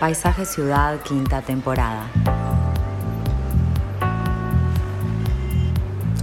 [0.00, 2.06] Paisaje Ciudad, quinta temporada.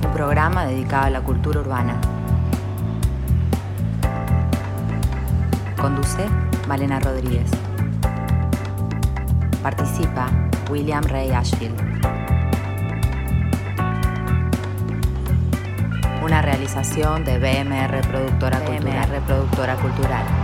[0.05, 1.99] Un programa dedicado a la cultura urbana.
[5.79, 6.28] Conduce
[6.68, 7.49] Malena Rodríguez.
[9.63, 10.28] Participa
[10.69, 11.79] William Ray Ashfield.
[16.23, 19.22] Una realización de BMR Productora Cultural.
[19.26, 20.41] Productora Cultural.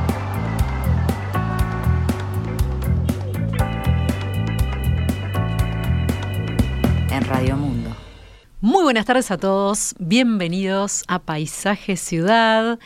[8.87, 12.79] Buenas tardes a todos, bienvenidos a Paisaje Ciudad,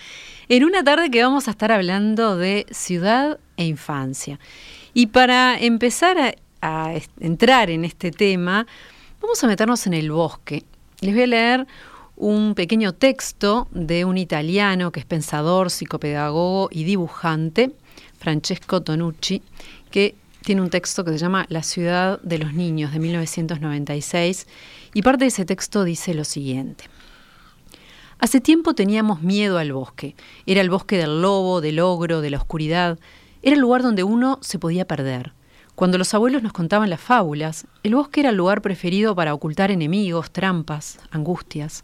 [0.50, 4.40] en una tarde que vamos a estar hablando de ciudad e infancia.
[4.96, 6.34] Y para empezar a,
[6.64, 8.66] a entrar en este tema,
[9.22, 10.64] vamos a meternos en el bosque.
[11.02, 11.68] Les voy a leer
[12.16, 17.76] un pequeño texto de un italiano que es pensador, psicopedagogo y dibujante,
[18.18, 19.44] Francesco Tonucci,
[19.92, 24.48] que tiene un texto que se llama La ciudad de los niños de 1996
[24.94, 26.86] y parte de ese texto dice lo siguiente.
[28.20, 30.16] Hace tiempo teníamos miedo al bosque.
[30.46, 33.00] Era el bosque del lobo, del ogro, de la oscuridad.
[33.42, 35.34] Era el lugar donde uno se podía perder.
[35.74, 39.72] Cuando los abuelos nos contaban las fábulas, el bosque era el lugar preferido para ocultar
[39.72, 41.84] enemigos, trampas, angustias.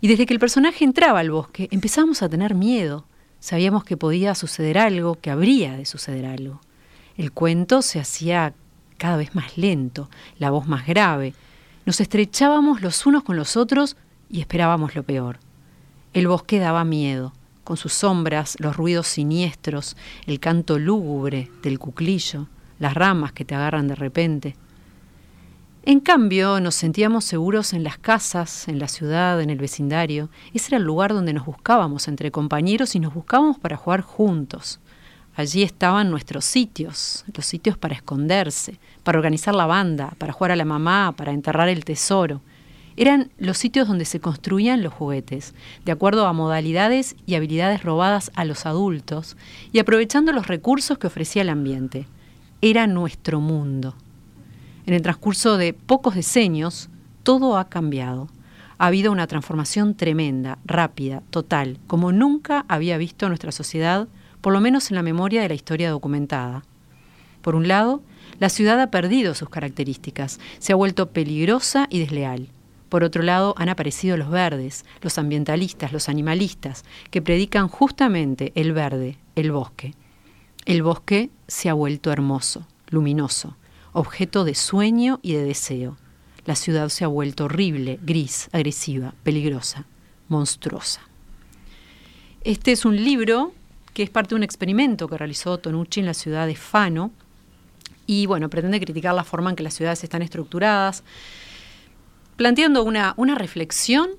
[0.00, 3.06] Y desde que el personaje entraba al bosque, empezamos a tener miedo.
[3.38, 6.60] Sabíamos que podía suceder algo, que habría de suceder algo.
[7.16, 8.54] El cuento se hacía
[8.98, 11.34] cada vez más lento, la voz más grave.
[11.86, 13.96] Nos estrechábamos los unos con los otros
[14.30, 15.38] y esperábamos lo peor.
[16.14, 19.94] El bosque daba miedo, con sus sombras, los ruidos siniestros,
[20.26, 22.46] el canto lúgubre del cuclillo,
[22.78, 24.56] las ramas que te agarran de repente.
[25.82, 30.30] En cambio, nos sentíamos seguros en las casas, en la ciudad, en el vecindario.
[30.54, 34.80] Ese era el lugar donde nos buscábamos entre compañeros y nos buscábamos para jugar juntos.
[35.36, 40.56] Allí estaban nuestros sitios, los sitios para esconderse, para organizar la banda, para jugar a
[40.56, 42.40] la mamá, para enterrar el tesoro.
[42.96, 45.52] Eran los sitios donde se construían los juguetes,
[45.84, 49.36] de acuerdo a modalidades y habilidades robadas a los adultos
[49.72, 52.06] y aprovechando los recursos que ofrecía el ambiente.
[52.60, 53.96] Era nuestro mundo.
[54.86, 56.90] En el transcurso de pocos decenios,
[57.24, 58.28] todo ha cambiado.
[58.78, 64.06] Ha habido una transformación tremenda, rápida, total, como nunca había visto nuestra sociedad,
[64.44, 66.64] por lo menos en la memoria de la historia documentada.
[67.40, 68.02] Por un lado,
[68.40, 72.50] la ciudad ha perdido sus características, se ha vuelto peligrosa y desleal.
[72.90, 78.74] Por otro lado, han aparecido los verdes, los ambientalistas, los animalistas, que predican justamente el
[78.74, 79.94] verde, el bosque.
[80.66, 83.56] El bosque se ha vuelto hermoso, luminoso,
[83.94, 85.96] objeto de sueño y de deseo.
[86.44, 89.86] La ciudad se ha vuelto horrible, gris, agresiva, peligrosa,
[90.28, 91.00] monstruosa.
[92.42, 93.54] Este es un libro
[93.94, 97.12] que es parte de un experimento que realizó Tonucci en la ciudad de Fano
[98.06, 101.04] y bueno, pretende criticar la forma en que las ciudades están estructuradas,
[102.36, 104.10] planteando una, una reflexión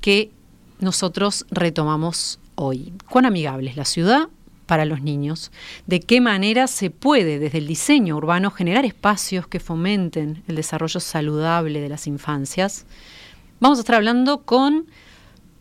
[0.00, 0.30] que
[0.78, 2.92] nosotros retomamos hoy.
[3.10, 4.28] ¿Cuán amigable es la ciudad
[4.66, 5.50] para los niños?
[5.86, 11.00] ¿De qué manera se puede desde el diseño urbano generar espacios que fomenten el desarrollo
[11.00, 12.86] saludable de las infancias?
[13.60, 14.86] Vamos a estar hablando con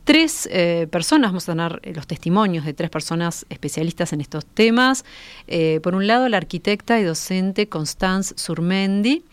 [0.06, 4.46] tres eh, personas, vamos a tener eh, los testimonios de tres personas especialistas en estos
[4.46, 5.04] temas.
[5.48, 9.26] Eh, por un lado, la arquitecta y docente Constance Surmendi,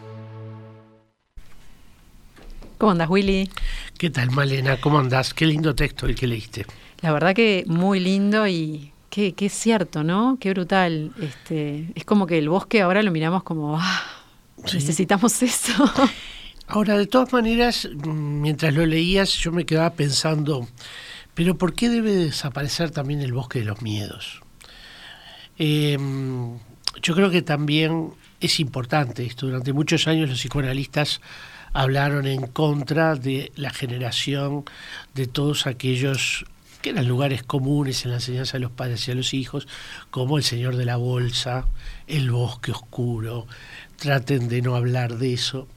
[2.76, 3.50] ¿Cómo andas, Willy?
[3.99, 4.81] ¿Qué tal, Malena?
[4.81, 5.35] ¿Cómo andás?
[5.35, 6.67] Qué lindo texto el que leíste.
[7.00, 10.37] La verdad que muy lindo y qué, qué cierto, ¿no?
[10.41, 11.11] Qué brutal.
[11.20, 13.76] Este, es como que el bosque ahora lo miramos como...
[13.81, 14.18] Ah,
[14.64, 15.72] Necesitamos eso.
[16.66, 20.69] Ahora, de todas maneras, mientras lo leías, yo me quedaba pensando,
[21.34, 24.43] pero ¿por qué debe desaparecer también el bosque de los miedos?
[25.56, 26.58] Em,
[27.02, 28.10] yo creo que también
[28.40, 29.46] es importante esto.
[29.46, 31.20] Durante muchos años los psicoanalistas
[31.72, 34.64] hablaron en contra de la generación
[35.14, 36.44] de todos aquellos
[36.82, 39.66] que eran lugares comunes en la enseñanza de los padres y a los hijos,
[40.11, 41.66] como el Señor de la Bolsa,
[42.06, 43.46] el bosque oscuro.
[43.99, 45.69] Traten de no hablar de eso.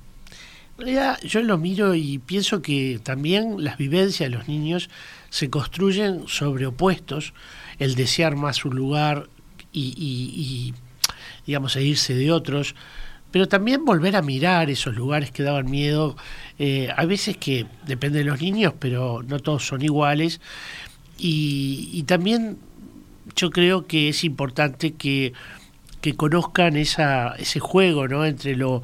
[0.78, 4.90] En realidad, yo lo miro y pienso que también las vivencias de los niños
[5.30, 7.34] se construyen sobre opuestos,
[7.78, 9.30] el desear más un lugar
[9.72, 10.74] y, y
[11.46, 12.76] digamos, e irse de otros,
[13.32, 16.18] pero también volver a mirar esos lugares que daban miedo.
[16.60, 20.42] Eh, a veces que depende de los niños, pero no todos son iguales.
[21.18, 22.58] Y, también
[23.36, 25.34] yo creo que es importante que,
[26.01, 28.25] que conozcan esa, ese juego ¿no?
[28.25, 28.81] entre lo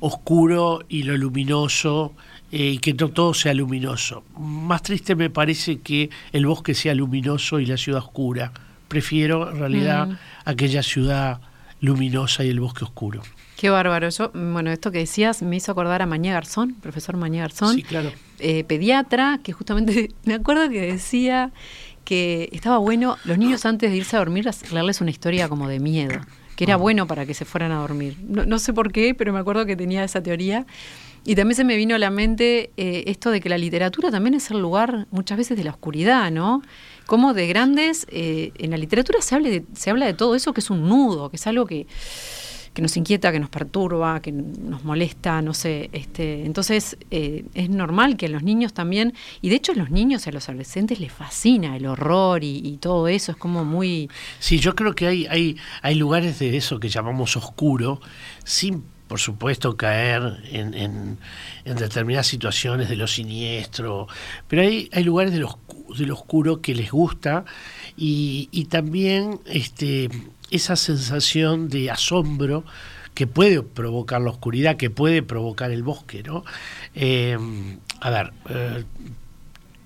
[0.00, 2.12] oscuro y lo luminoso
[2.50, 4.24] eh, y que no todo sea luminoso.
[4.38, 8.52] Más triste me parece que el bosque sea luminoso y la ciudad oscura.
[8.88, 10.18] Prefiero en realidad mm.
[10.44, 11.40] aquella ciudad
[11.80, 13.22] luminosa y el bosque oscuro.
[13.56, 14.08] Qué bárbaro.
[14.08, 17.84] Yo, bueno, esto que decías me hizo acordar a Mañé Garzón, profesor Mañé Garzón, sí,
[17.84, 18.12] claro.
[18.40, 21.52] Eh, pediatra, que justamente me acuerdo que decía
[22.04, 25.78] que estaba bueno los niños antes de irse a dormir leerles una historia como de
[25.78, 26.20] miedo,
[26.56, 26.78] que era ah.
[26.78, 28.16] bueno para que se fueran a dormir.
[28.22, 30.66] No, sé por qué, pero me acuerdo que tenía esa teoría.
[31.24, 34.34] Y también se me vino a la mente eh, esto de que la literatura también
[34.34, 36.62] es el lugar muchas veces de la oscuridad, ¿no?
[37.06, 40.60] Como de grandes, eh, en la literatura se, hable se habla de todo eso que
[40.60, 41.86] es un nudo, que es algo que
[42.72, 45.90] que nos inquieta, que nos perturba, que nos molesta, no sé.
[45.92, 49.90] Este, entonces eh, es normal que a los niños también, y de hecho a los
[49.90, 54.10] niños a los adolescentes les fascina el horror y, todo eso, es como muy...
[54.40, 58.00] Sí, yo creo que hay, hay, hay lugares de eso que llamamos oscuro,
[58.44, 61.18] sin por supuesto, caer en, en,
[61.66, 64.08] determinadas situaciones de lo siniestro,
[64.48, 65.58] pero hay, hay lugares de lo,
[65.98, 67.44] de lo oscuro que les gusta
[67.94, 70.08] y, y también este,
[70.52, 72.64] esa sensación de asombro
[73.14, 76.44] que puede provocar la oscuridad, que puede provocar el bosque, ¿no?
[76.94, 77.36] Eh,
[78.00, 78.84] a ver, eh,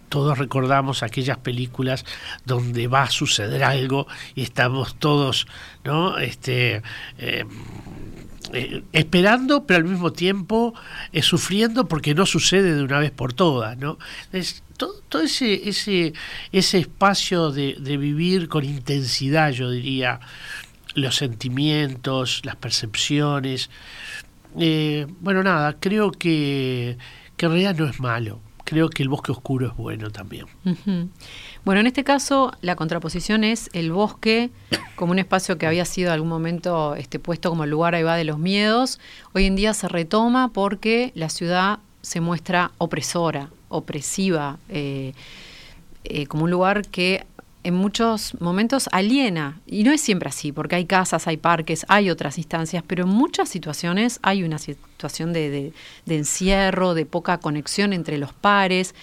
[0.09, 2.05] todos recordamos aquellas películas
[2.45, 5.47] donde va a suceder algo y estamos todos,
[5.85, 6.19] ¿no?
[6.19, 6.83] Este,
[7.19, 7.45] eh,
[8.93, 10.75] esperando, pero al mismo tiempo
[11.23, 13.99] sufriendo porque no sucede de una vez por todas, ¿no?
[14.33, 16.13] Es, todo, ese, ese,
[16.53, 20.21] ese espacio de, vivir con intensidad, yo diría,
[20.95, 23.71] los sentimientos, las percepciones.
[24.59, 26.99] Eh, bueno, nada, creo que,
[27.37, 28.41] que en realidad no es malo.
[28.65, 30.47] Creo que el bosque oscuro es bueno también.
[31.67, 34.51] Bueno, en este caso la contraposición es el bosque
[34.95, 38.05] como un espacio que había sido en algún momento este, puesto como el lugar ahí
[38.05, 39.01] va de los miedos.
[39.33, 45.13] Hoy en día se retoma porque la ciudad se muestra opresora, opresiva, eh,
[46.05, 47.27] eh, como un lugar que
[47.65, 52.11] en muchos momentos aliena, y no es siempre así, porque hay casas, hay parques, hay
[52.11, 55.73] otras instancias, pero en muchas situaciones hay una situación de,
[56.07, 58.95] encierro, de poca conexión entre los pares.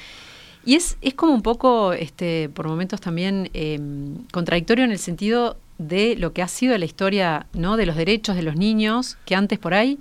[0.65, 5.57] Y es, es como un poco, este, por momentos también, em, contradictorio en el sentido
[5.77, 7.77] de lo que ha sido la historia ¿no?
[7.77, 9.99] de los derechos de los niños, que antes por ahí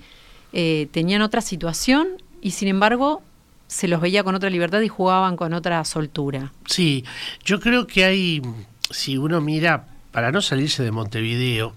[0.53, 2.09] eh, tenían otra situación
[2.41, 3.23] y sin embargo
[3.67, 6.53] se los veía con otra libertad y jugaban con otra soltura.
[6.67, 7.05] Sí,
[7.45, 8.43] yo creo que hay,
[8.91, 11.73] si uno mira, para no salirse de Montevideo,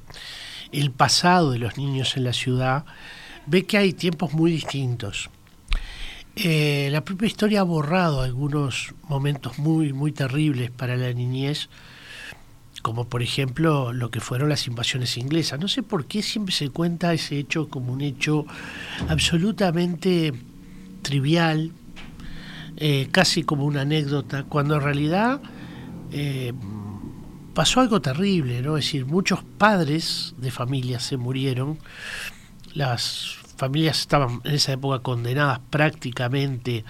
[0.73, 2.83] el pasado de los niños en la ciudad,
[3.45, 5.29] ve que hay tiempos muy distintos.
[6.35, 11.69] Eh, la propia historia ha borrado algunos momentos muy, muy terribles para la niñez,
[12.81, 15.59] como por ejemplo lo que fueron las invasiones inglesas.
[15.59, 18.45] No sé por qué siempre se cuenta ese hecho como un hecho
[19.07, 20.33] absolutamente
[21.03, 21.71] trivial,
[22.75, 25.41] eh, casi como una anécdota, cuando en realidad
[26.11, 26.51] eh,
[27.53, 28.77] pasó algo terrible, ¿no?
[28.77, 31.79] Es decir, muchos padres de familias se murieron,
[32.73, 36.85] las familias estaban en esa época condenadas prácticamente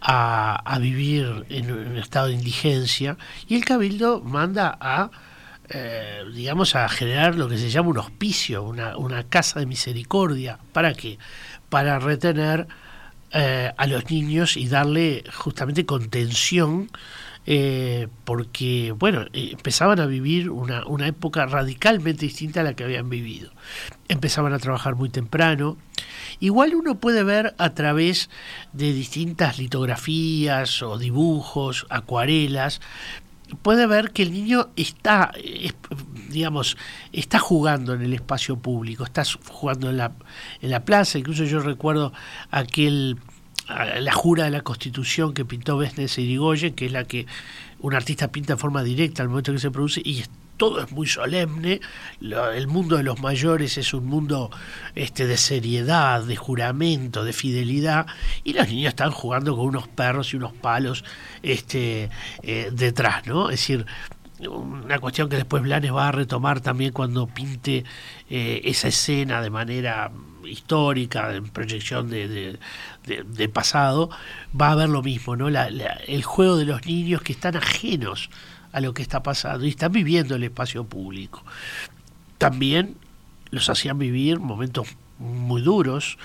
[0.00, 3.16] a, vivir en un estado de indigencia
[3.48, 5.10] y el cabildo manda a
[5.68, 10.58] eh, digamos a generar lo que se llama un hospicio una, una casa de misericordia.
[10.72, 11.18] Para qué
[11.68, 12.66] para retener
[13.32, 16.90] eh, a los niños y darle justamente contención,
[17.46, 22.84] eh, porque, bueno, eh, empezaban a vivir una, una época radicalmente distinta a la que
[22.84, 23.50] habían vivido.
[24.08, 25.76] Empezaban a trabajar muy temprano.
[26.40, 28.30] Igual uno puede ver a través
[28.72, 32.80] de distintas litografías o dibujos, acuarelas,
[33.62, 35.32] puede ver que el niño está,
[36.28, 36.76] digamos,
[37.12, 40.12] está jugando en el espacio público, está jugando en la,
[40.60, 42.12] en la plaza, incluso yo recuerdo
[42.50, 43.18] aquel
[43.68, 47.26] la jura de la Constitución que pintó Besnes Irigoyen, que es la que
[47.80, 50.24] un artista pinta en forma directa al momento que se produce, y
[50.56, 51.80] todo es muy solemne,
[52.20, 54.50] el mundo de los mayores es un mundo
[54.94, 58.06] este, de seriedad, de juramento, de fidelidad,
[58.44, 61.04] y los niños están jugando con unos perros y unos palos
[61.42, 62.08] este,
[62.42, 63.50] eh, detrás, ¿no?
[63.50, 63.86] Es decir,
[64.40, 67.84] una cuestión que después Blanes va a retomar también cuando pinte
[68.28, 70.10] eh, esa escena de manera
[70.44, 72.58] histórica, en proyección de,
[73.52, 74.10] pasado,
[74.58, 75.48] va a haber lo mismo, ¿no?
[75.48, 78.30] el juego de los niños que están ajenos
[78.72, 81.42] a lo que está pasando y están viviendo el espacio público.
[82.38, 82.96] También
[83.50, 84.88] los hacían vivir momentos
[85.18, 86.18] muy duros,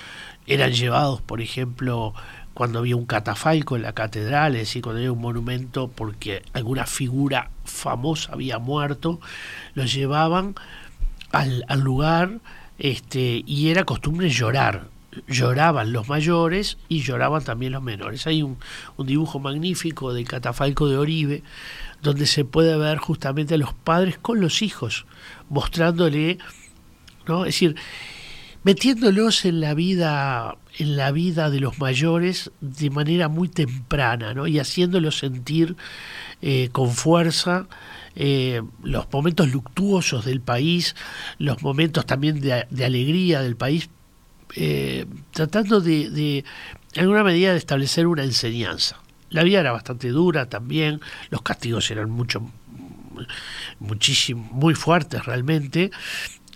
[0.47, 2.13] eran llevados, por ejemplo,
[2.61, 6.85] cuando había un catafalco en la catedral, es decir, cuando había un monumento porque alguna
[6.85, 9.19] figura famosa había muerto,
[9.73, 10.53] los llevaban
[11.31, 12.37] al, al lugar
[12.77, 14.89] este, y era costumbre llorar.
[15.27, 18.27] Lloraban los mayores y lloraban también los menores.
[18.27, 18.59] Hay un,
[18.95, 21.41] un dibujo magnífico del catafalco de Oribe,
[22.03, 25.07] donde se puede ver justamente a los padres con los hijos,
[25.49, 26.37] mostrándole,
[27.25, 27.39] ¿no?
[27.45, 27.75] Es decir,
[28.63, 34.47] metiéndolos en la vida en la vida de los mayores de manera muy temprana ¿no?
[34.47, 35.75] y haciéndolos sentir
[36.41, 37.67] eh, con fuerza
[38.15, 40.95] eh, los momentos luctuosos del país,
[41.37, 43.89] los momentos también de, alegría del país,
[44.55, 46.43] eh, tratando de,
[46.93, 48.99] en alguna medida, de establecer una enseñanza.
[49.29, 50.99] La vida era bastante dura también,
[51.29, 52.51] los castigos eran mucho,
[53.79, 55.91] muchísimo, muy fuertes realmente,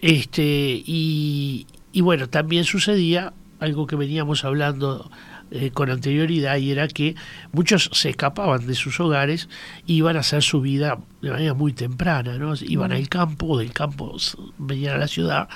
[0.01, 5.09] este, y, y bueno, también sucedía algo que veníamos hablando
[5.49, 7.15] eh, con anterioridad y era que
[7.53, 9.47] muchos se escapaban de sus hogares
[9.87, 12.53] y iban a hacer su vida de manera muy temprana, ¿no?
[12.59, 14.17] Iban al campo, o del campo
[14.57, 15.47] venían a la ciudad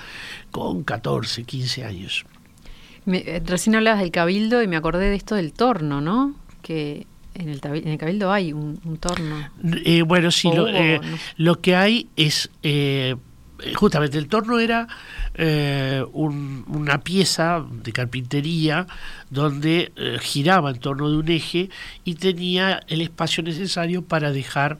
[0.49, 2.25] con 14, 15 años.
[3.05, 6.35] Eh, recién hablabas del cabildo y me acordé de esto del torno, ¿no?
[6.61, 9.49] Que en el, en el cabildo hay un, torno.
[9.83, 10.67] Eh, bueno, sí, lo,
[11.35, 12.49] lo, que hay es
[13.75, 14.87] justamente el torno era
[15.33, 18.87] eh, una pieza de carpintería
[19.29, 21.69] donde eh, giraba en torno de un eje
[22.03, 24.79] y tenía el espacio necesario para dejar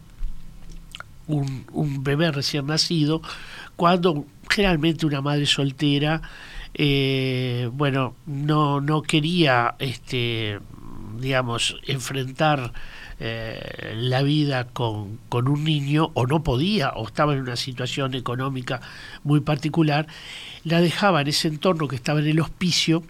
[1.28, 3.22] un, un bebé recién nacido
[3.76, 6.22] cuando generalmente una madre soltera
[7.74, 10.60] bueno no no quería este
[11.20, 12.72] digamos enfrentar
[13.20, 18.16] eh, la vida con, con, un niño o no podía o estaba en una situación
[18.16, 18.82] económica
[19.24, 20.08] muy particular,
[20.64, 23.04] la dejaba en ese entorno que estaba en el hospicio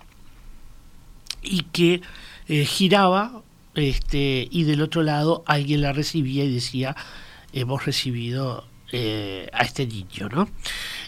[1.41, 2.01] y que
[2.47, 3.41] eh, giraba
[3.75, 6.95] este, y del otro lado alguien la recibía y decía,
[7.53, 10.49] hemos recibido eh, a este niño, ¿no?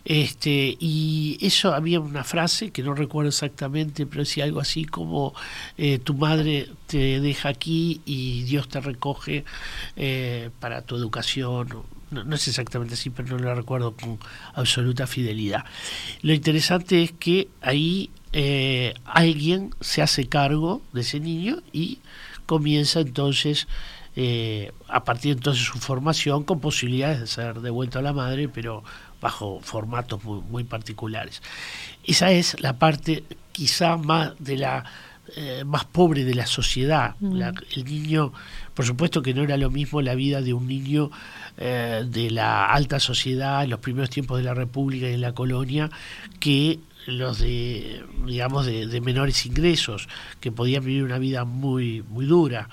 [0.04, 5.34] Este, y eso había una frase que no recuerdo exactamente, pero decía algo así como
[5.78, 9.46] eh, tu madre te deja aquí y Dios te recoge
[9.96, 11.70] eh, para tu educación.
[12.10, 14.20] No, es exactamente así, pero no lo recuerdo con
[14.54, 15.64] absoluta fidelidad.
[16.24, 22.00] Lo interesante es que ahí eh, alguien se hace cargo de ese niño y
[22.46, 23.68] comienza entonces
[24.90, 28.84] a partir entonces su formación con posibilidades de ser devuelto a la madre, pero
[29.22, 31.42] bajo formatos muy, muy particulares.
[32.04, 34.84] Esa es la parte quizá más de la
[35.38, 37.16] eh, más pobre de la sociedad.
[37.22, 37.42] Mm.
[37.76, 38.34] el niño,
[38.74, 41.10] por supuesto que no era lo mismo la vida de un niño
[41.58, 45.34] eh, de la alta sociedad en los primeros tiempos de la República y en la
[45.34, 45.90] colonia
[46.42, 50.10] que los de digamos de, menores ingresos
[50.42, 52.68] que podían vivir una vida muy muy dura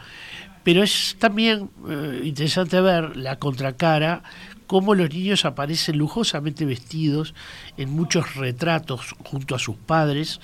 [0.64, 4.23] pero es también eh, interesante ver la contracara
[4.68, 7.34] cómo los niños aparecen lujosamente vestidos
[7.76, 10.40] en muchos retratos junto a sus padres,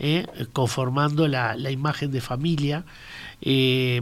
[0.00, 2.84] eh, conformando la, imagen de familia.
[3.42, 4.00] Eh,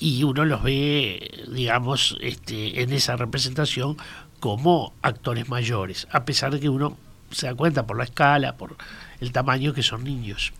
[0.00, 3.96] y uno los ve, digamos, este, en esa representación
[4.40, 6.96] como actores mayores, a pesar de que uno
[7.30, 8.76] se da cuenta por la escala, por
[9.20, 10.52] el tamaño que son niños.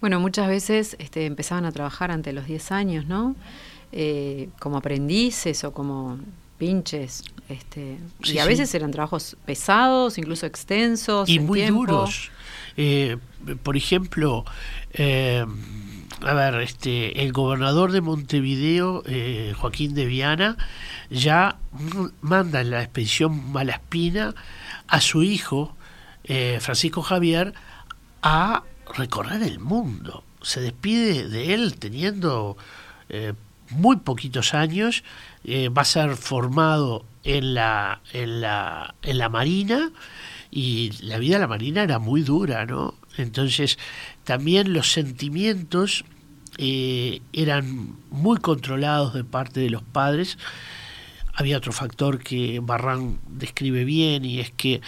[0.00, 3.36] Bueno, muchas veces este, empezaban a trabajar ante los 10 años, ¿no?
[3.92, 6.18] Eh, como aprendices o como
[6.58, 7.24] pinches.
[7.48, 11.28] Este, y a veces eran trabajos pesados, incluso extensos.
[11.28, 12.30] Y muy duros.
[12.76, 13.18] Eh,
[13.62, 14.44] por ejemplo,
[14.92, 15.44] eh,
[16.22, 20.56] a ver, este, el gobernador de Montevideo, eh, Joaquín de Viana,
[21.10, 21.58] ya
[22.20, 24.34] manda en la expedición Malaspina
[24.86, 25.76] a su hijo,
[26.60, 27.52] Francisco Javier,
[28.22, 28.62] a
[28.96, 30.24] recorrer el mundo.
[30.40, 32.56] Se despide de él teniendo
[33.70, 35.04] muy poquitos años
[35.44, 39.90] eh, va a ser formado en la, en, la, en la Marina
[40.50, 42.94] y la vida de la Marina era muy dura, ¿no?
[43.16, 43.78] Entonces
[44.24, 46.04] también los sentimientos
[46.58, 50.38] eh, eran muy controlados de parte de los padres
[51.34, 54.80] había otro factor que Barran describe bien y es que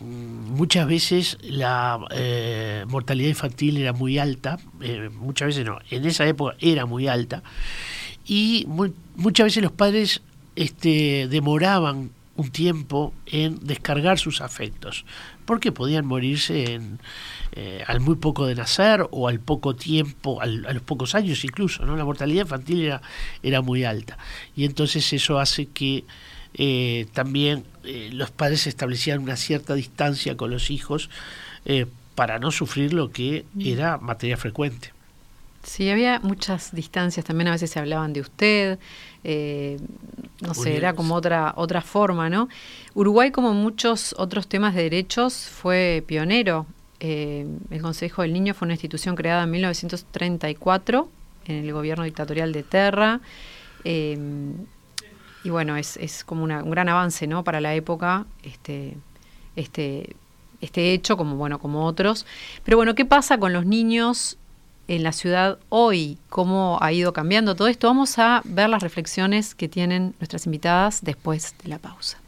[0.00, 6.26] muchas veces la eh, mortalidad infantil era muy alta, eh, muchas veces no, en esa
[6.26, 7.42] época era muy alta,
[8.26, 8.66] y
[9.16, 10.22] muchas veces los padres
[10.54, 15.06] este, demoraban un tiempo en descargar sus afectos,
[15.46, 16.80] porque podían morirse
[17.52, 21.86] eh, al muy poco de nacer o al poco tiempo, a los pocos años incluso,
[21.86, 21.96] ¿no?
[21.96, 23.00] La mortalidad infantil era,
[23.42, 24.18] era muy alta.
[24.54, 26.04] Y entonces eso hace que
[26.56, 31.10] eh, también eh, los padres establecían una cierta distancia con los hijos
[32.14, 33.66] para no sufrir lo que mm.
[33.66, 34.92] era materia frecuente.
[35.64, 38.78] Sí, había muchas distancias, también a veces se hablaban de usted,
[40.40, 42.48] no sé, era como otra, otra forma, ¿no?
[42.94, 46.66] Uruguay, como muchos otros temas de derechos, fue pionero
[47.00, 51.08] eh, el Consejo del Niño fue una institución creada en 1934
[51.46, 53.20] en el gobierno dictatorial de Terra.
[53.84, 54.18] Eh,
[55.46, 57.44] y bueno, es, es como un gran avance ¿no?
[57.44, 58.96] para la época este,
[59.54, 60.16] este,
[60.60, 62.26] este hecho, como, bueno, como otros.
[62.64, 64.38] Pero bueno, ¿qué pasa con los niños
[64.88, 66.18] en la ciudad hoy?
[66.30, 67.86] ¿Cómo ha ido cambiando todo esto?
[67.86, 72.18] Vamos a ver las reflexiones que tienen nuestras invitadas después de la pausa.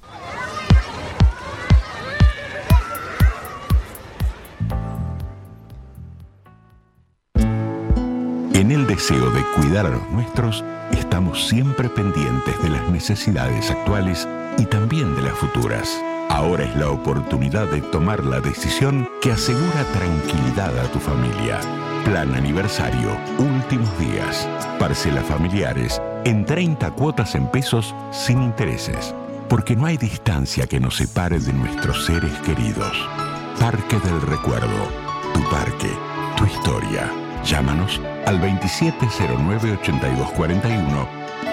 [8.69, 14.29] En el deseo de cuidar a los nuestros, estamos siempre pendientes de las necesidades actuales
[14.59, 15.89] y también de las futuras.
[16.29, 21.59] Ahora es la oportunidad de tomar la decisión que asegura tranquilidad a tu familia.
[22.05, 24.47] Plan aniversario, últimos días.
[24.79, 29.15] Parcelas familiares en 30 cuotas en pesos sin intereses.
[29.49, 32.93] Porque no hay distancia que nos separe de nuestros seres queridos.
[33.59, 34.89] Parque del Recuerdo.
[35.33, 35.89] Tu parque.
[36.37, 37.11] Tu historia.
[37.47, 37.99] Llámanos
[38.29, 41.09] al 2709-8241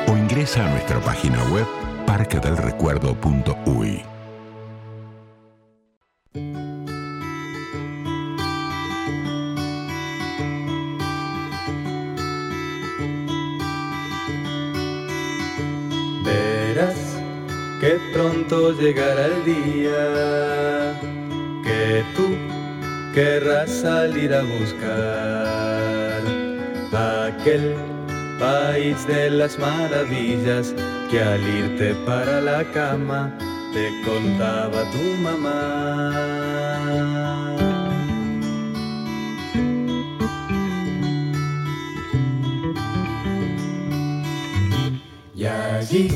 [0.09, 1.65] o ingresa a nuestra página web
[2.05, 4.03] parquedelrecuerdo.uy.
[16.25, 16.97] Verás
[17.79, 20.99] que pronto llegará el día
[21.63, 22.35] que tú
[23.13, 26.34] querrás salir a buscar
[26.95, 27.75] aquel
[28.39, 30.73] país de las maravillas
[31.09, 33.31] que al irte para la cama
[33.73, 35.55] te contaba tu mamá.
[45.35, 46.07] Y allí,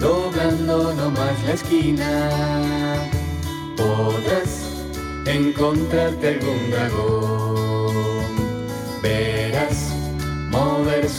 [0.00, 2.30] doblando nomás la esquina,
[3.76, 4.52] podrás
[5.26, 7.34] encontrarte algún dragón.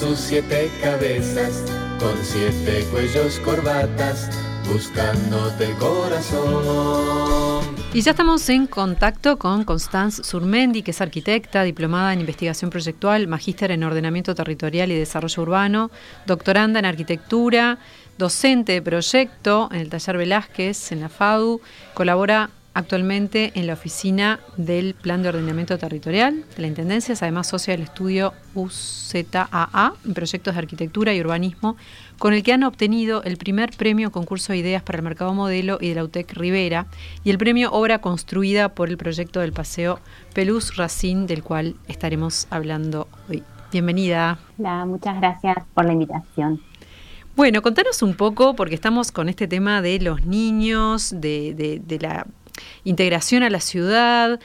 [0.06, 1.63] Sus siete cabezas
[2.00, 4.30] con siete cuellos corbatas
[4.72, 7.65] buscándote el corazón.
[7.91, 13.28] Y ya estamos en contacto con Constance Surmendi, que es arquitecta, diplomada en investigación proyectual,
[13.28, 15.89] magíster en ordenamiento territorial y desarrollo urbano,
[16.28, 17.80] doctoranda en arquitectura,
[18.20, 21.62] docente de proyecto en el taller Velázquez en la FADU,
[21.96, 27.48] colabora actualmente en la oficina del Plan de Ordenamiento Territorial de la Intendencia, es además
[27.48, 31.78] socia del estudio UZAA en proyectos de arquitectura y urbanismo,
[32.20, 35.78] con el que han obtenido el primer premio concurso de ideas para el mercado modelo
[35.80, 36.88] y de la UTEC Rivera
[37.24, 40.02] y el premio obra construida por el proyecto del paseo
[40.34, 43.42] Pelús Racine, del cual estaremos hablando hoy.
[43.72, 44.38] Bienvenida.
[44.60, 46.62] Hola, muchas gracias por la invitación.
[47.38, 52.26] Bueno, contanos un poco, porque estamos con este tema de los niños, de, de la
[52.84, 54.39] integración a la ciudad.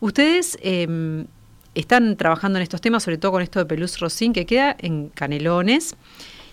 [0.00, 1.26] Ustedes em,
[1.74, 5.08] están trabajando en estos temas, sobre todo con esto de Pelús Rosín, que queda en
[5.08, 5.96] Canelones.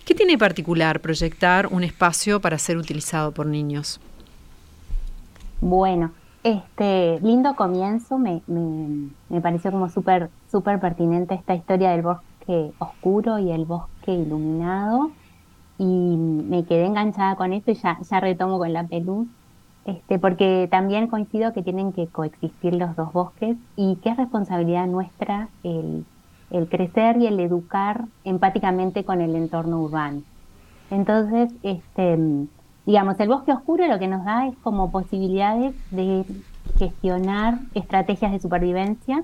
[0.05, 3.99] ¿Qué tiene particular proyectar un espacio para ser utilizado por niños?
[5.59, 6.11] Bueno,
[6.43, 13.39] este lindo comienzo, me, me, pareció como súper súper pertinente esta historia del bosque oscuro
[13.39, 15.11] y el bosque iluminado
[15.77, 19.27] y me quedé enganchada con esto y ya, ya retomo con la peluz
[19.87, 24.85] este, porque también coincido que tienen que coexistir los dos bosques y que es responsabilidad
[24.85, 26.05] nuestra el,
[26.69, 30.23] crecer y el educar empáticamente con el entorno urbano.
[30.91, 32.17] Entonces, este,
[32.85, 36.25] digamos, el bosque oscuro lo que nos da es como posibilidades de
[36.77, 39.23] gestionar estrategias de supervivencia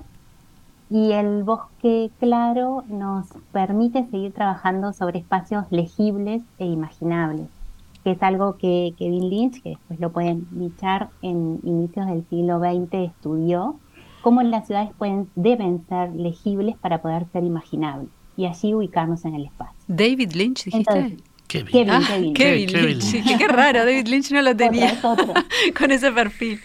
[0.88, 7.63] y el bosque claro nos permite seguir trabajando sobre espacios legibles e imaginables
[8.04, 12.60] que es algo que Kevin Lynch, que después lo pueden bichar en inicios del siglo
[12.60, 13.76] XX, estudió,
[14.22, 19.34] cómo las ciudades pueden, deben ser legibles para poder ser imaginables y allí ubicarnos en
[19.36, 19.74] el espacio.
[19.88, 21.16] David Lynch, dijiste.
[21.46, 22.34] Kevin, Ah, Kevin.
[22.34, 23.12] Kevin Kevin Lynch.
[23.12, 23.38] Lynch.
[23.38, 25.26] Qué raro, David Lynch no lo tenía otro.
[25.78, 26.58] con ese perfil.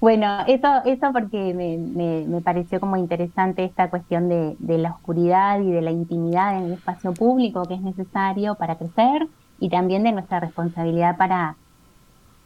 [0.00, 4.92] Bueno, eso, eso porque me, me- me pareció como interesante esta cuestión de, de la
[4.92, 9.26] oscuridad y de la intimidad en el espacio público que es necesario para crecer
[9.60, 11.56] y también de nuestra responsabilidad para,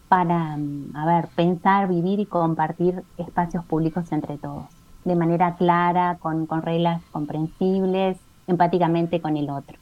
[0.08, 4.66] para, mm, a ver, pensar, vivir y compartir espacios públicos entre todos,
[5.04, 9.78] de manera clara, con, con reglas comprensibles, empáticamente con el otro.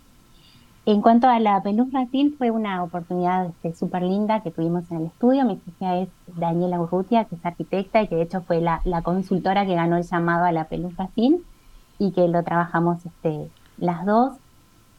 [0.84, 4.98] En cuanto a la Peluz Brasil, fue una oportunidad este, súper linda que tuvimos en
[4.98, 5.44] el estudio.
[5.44, 9.02] Mi socia es Daniela Urrutia, que es arquitecta y que de hecho fue la, la
[9.02, 11.44] consultora que ganó el llamado a la Peluz Brasil
[12.00, 14.32] y que lo trabajamos este, las dos.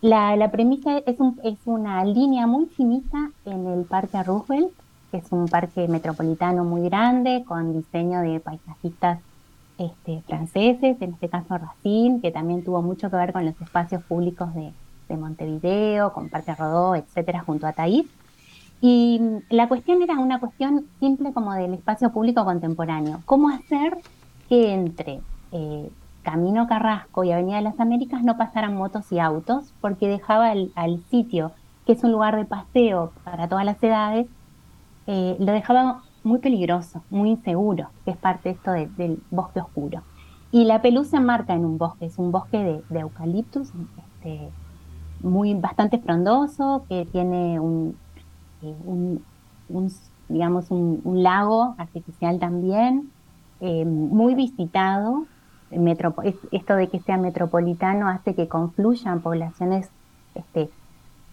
[0.04, 4.74] La, premisa es, un- es una línea muy finita en el Parque Roosevelt,
[5.12, 9.20] que es un parque metropolitano muy grande con diseño de paisajistas
[9.78, 14.04] este, franceses, en este caso Racine, que también tuvo mucho que ver con los espacios
[14.04, 14.76] públicos de,
[15.08, 18.06] de Montevideo, con Parque Rodó, etcétera, junto a Taís.
[18.82, 23.22] Y mm, la cuestión era una cuestión simple como del espacio público contemporáneo.
[23.26, 24.04] ¿Cómo hacer
[24.50, 29.76] que entre eh, Camino Carrasco y Avenida de las Américas no pasaran motos y autos?
[29.82, 31.56] Porque dejaba al, al sitio,
[31.86, 34.28] que es un lugar de paseo para todas las edades,
[35.06, 39.60] eh, lo dejaba muy peligroso, muy inseguro, que es parte de esto de- del bosque
[39.62, 40.06] oscuro.
[40.52, 41.20] Y la Pelú se
[41.54, 44.56] en un bosque, es un bosque de, eucaliptus, este,
[45.20, 48.02] muy bastante frondoso, que tiene un,
[48.62, 48.76] eh,
[50.28, 50.72] digamos,
[51.04, 53.14] un lago artificial también,
[53.60, 55.30] eh, muy visitado.
[56.52, 59.90] Esto de que sea metropolitano hace que confluyan poblaciones
[60.36, 60.70] este,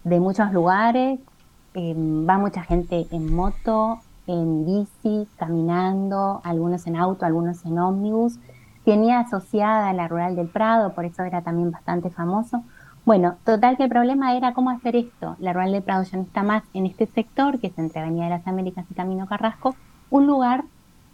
[0.03, 1.19] de muchos lugares.
[1.73, 8.39] eh, va mucha gente en moto, en bici, caminando, algunos en auto, algunos en ómnibus.
[8.83, 12.63] Tenía asociada la Rural del Prado, por eso era también bastante famoso.
[13.05, 15.35] Bueno, total que el problema era cómo hacer esto.
[15.39, 18.25] La Rural del Prado ya no está más en este sector, que es entre Avenida
[18.25, 19.75] de las Américas y Camino Carrasco,
[20.09, 20.65] un lugar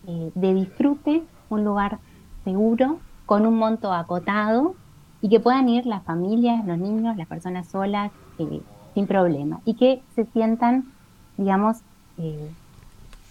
[0.08, 2.00] eh, de disfrute, un lugar
[2.44, 4.80] seguro, con un monto acotado
[5.22, 9.78] y que puedan ir las familias, los niños, las personas solas, eh, sin problema, y
[9.78, 10.96] que se sientan,
[11.38, 11.84] digamos,
[12.18, 12.56] eh,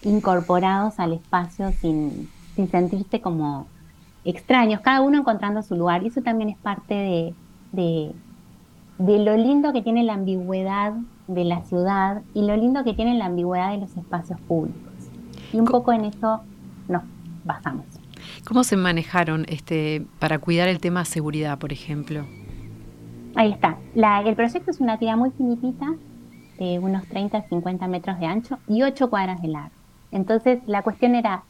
[0.02, 3.72] incorporados al espacio sin, sin sentirse como
[4.24, 6.02] extraños, cada uno encontrando su lugar.
[6.04, 7.38] Y eso también es parte de,
[7.72, 8.14] de,
[8.98, 10.94] de lo lindo que tiene la ambigüedad
[11.26, 15.12] de la ciudad y lo lindo que tiene la ambigüedad de los espacios públicos.
[15.52, 16.48] Y un Co- poco en eso
[16.88, 17.04] nos
[17.42, 17.95] basamos.
[18.46, 22.24] ¿Cómo se manejaron este para cuidar el tema seguridad, por ejemplo?
[23.34, 23.76] Ahí está.
[24.24, 25.94] El proyecto es una tira muy finitita,
[26.56, 29.74] de unos 30 50 metros de ancho y 8 cuadras de largo.
[30.12, 31.42] Entonces, la cuestión era,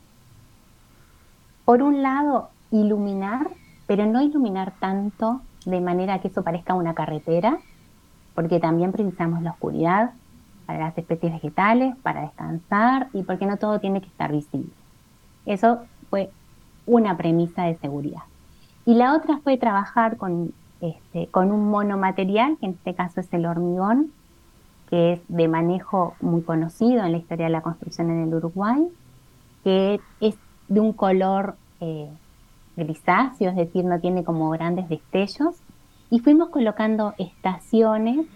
[1.66, 3.50] por un lado, iluminar,
[3.86, 7.58] pero no iluminar tanto de manera que eso parezca una carretera,
[8.34, 10.12] porque también precisamos la oscuridad
[10.64, 14.70] para las especies vegetales, para descansar y porque no todo tiene que estar visible.
[15.44, 16.30] Eso fue
[16.86, 18.22] una premisa de seguridad.
[18.84, 23.32] Y la otra fue trabajar con, este, con un monomaterial, que en este caso es
[23.32, 24.12] el hormigón,
[24.88, 28.86] que es de manejo muy conocido en la historia de la construcción en el Uruguay,
[29.64, 30.36] que es
[30.68, 32.08] de un color eh,
[32.76, 35.56] grisáceo, es decir, no tiene como grandes destellos,
[36.08, 38.26] y fuimos colocando estaciones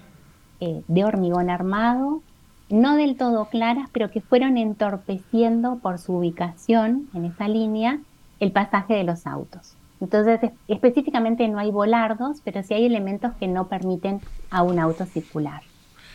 [0.59, 2.21] eh, de hormigón armado,
[2.69, 8.01] no del todo claras, pero que fueron entorpeciendo por su ubicación en esa línea
[8.41, 9.75] el pasaje de los autos.
[10.01, 14.79] Entonces, es- específicamente no hay volardos, pero sí hay elementos que no permiten a un
[14.79, 15.63] auto circular.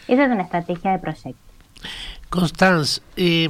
[0.07, 1.39] Esa es una estrategia de proyecto.
[2.29, 3.49] Constance, eh,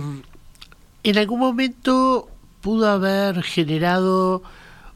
[1.04, 2.30] en algún momento
[2.62, 4.44] pudo haber generado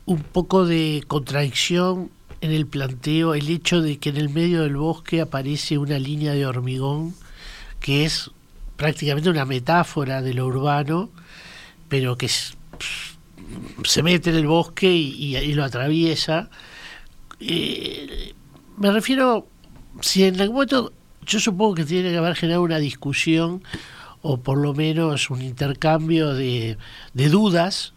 [0.06, 2.10] un poco de contradicción
[2.42, 6.34] en el planteo el hecho de que en el medio del bosque aparece una línea
[6.34, 7.14] de hormigón
[7.80, 8.32] que es
[8.76, 11.10] prácticamente una metáfora de lo urbano,
[11.90, 12.56] pero que es-
[13.84, 16.50] se mete en el bosque y, lo atraviesa.
[17.40, 18.34] Eh,
[18.78, 19.48] me refiero,
[20.02, 20.94] si en algún momento,
[21.26, 23.64] yo supongo que tiene que haber generado una discusión
[24.22, 26.78] o por lo menos un intercambio de,
[27.14, 27.94] dudas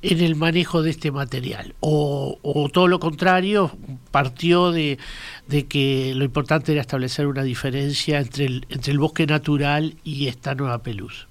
[0.00, 1.74] en el manejo de este material.
[1.80, 2.38] O,
[2.72, 3.72] todo lo contrario,
[4.10, 4.98] partió de,
[5.46, 10.28] de que lo importante era establecer una diferencia entre el, entre el bosque natural y
[10.28, 11.27] esta nueva peluz.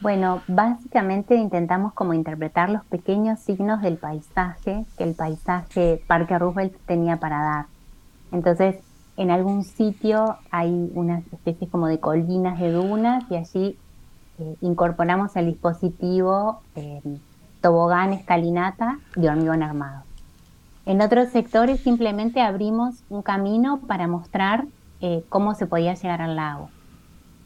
[0.00, 6.74] Bueno, básicamente intentamos como interpretar los pequeños signos del paisaje que el paisaje Parque Roosevelt
[6.86, 7.66] tenía para dar.
[8.32, 8.76] Entonces,
[9.18, 13.78] en algún sitio hay unas especies como de colinas de dunas y allí
[14.38, 17.02] eh, incorporamos el dispositivo eh,
[17.60, 20.04] tobogán escalinata de hormigón armado.
[20.86, 24.64] En otros sectores simplemente abrimos un camino para mostrar
[25.02, 26.70] eh, cómo se podía llegar al lago.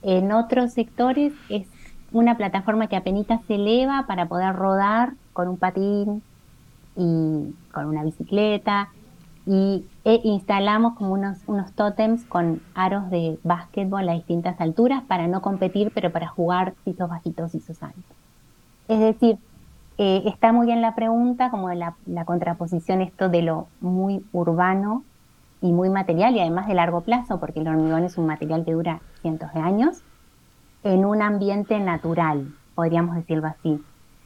[0.03, 1.67] En otros sectores es
[2.15, 6.23] una plataforma que apenas se eleva para poder rodar con un patín
[6.97, 8.89] y con una bicicleta
[9.47, 15.27] y e instalamos como unos, unos tótems con aros de básquetbol a distintas alturas para
[15.27, 17.99] no competir, pero para jugar si sos bajito, si sos alto.
[18.89, 19.39] Es decir,
[19.99, 25.03] eh, está muy bien la pregunta, como la, la contraposición esto de lo muy urbano
[25.61, 28.73] y muy material y además de largo plazo, porque el hormigón es un material que
[28.73, 30.03] dura cientos de años,
[30.85, 33.81] en un ambiente natural, podríamos decirlo así.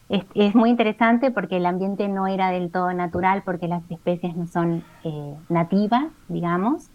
[0.08, 4.46] Es, muy interesante porque el ambiente no era del todo natural, porque las especies no
[4.46, 6.88] son eh, nativas, digamos.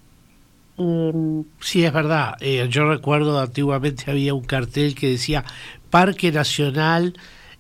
[0.77, 1.11] Y,
[1.59, 2.35] sí, es verdad.
[2.39, 5.43] Eh, yo recuerdo antiguamente había un cartel que decía
[5.91, 7.13] Parque Nacional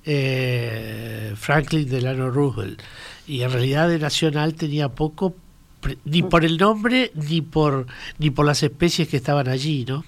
[0.05, 2.81] eh, Franklin Delano Roosevelt.
[3.27, 5.35] Y en realidad de nacional tenía poco,
[6.03, 7.87] ni por el nombre ni por,
[8.17, 10.03] ni por las especies que estaban allí, ¿no?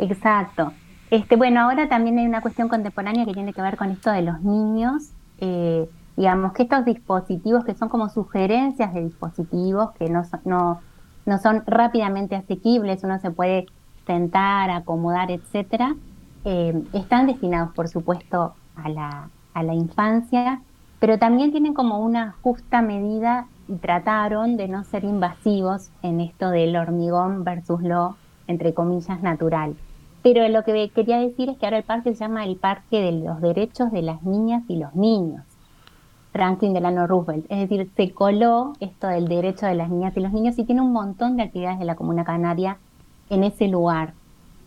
[0.00, 0.72] Exacto.
[1.10, 4.22] Este, bueno, ahora también hay una cuestión contemporánea que tiene que ver con esto de
[4.22, 5.10] los niños.
[5.38, 10.80] Eh, digamos que estos dispositivos que son como sugerencias de dispositivos que no, no,
[11.26, 13.66] no son rápidamente asequibles, uno se puede
[14.06, 15.94] sentar, acomodar, etcétera,
[16.44, 20.62] eh, están destinados, por supuesto, a la, a la infancia,
[20.98, 26.50] pero también tienen como una justa medida y trataron de no ser invasivos en esto
[26.50, 29.76] del hormigón versus lo, entre comillas, natural.
[30.22, 33.12] Pero lo que quería decir es que ahora el parque se llama el Parque de
[33.12, 35.44] los Derechos de las Niñas y los Niños.
[36.32, 37.46] Franklin Delano Roosevelt.
[37.48, 40.80] Es decir, se coló esto del derecho de las niñas y los niños y tiene
[40.80, 42.78] un montón de actividades de la Comuna Canaria
[43.30, 44.14] en ese lugar.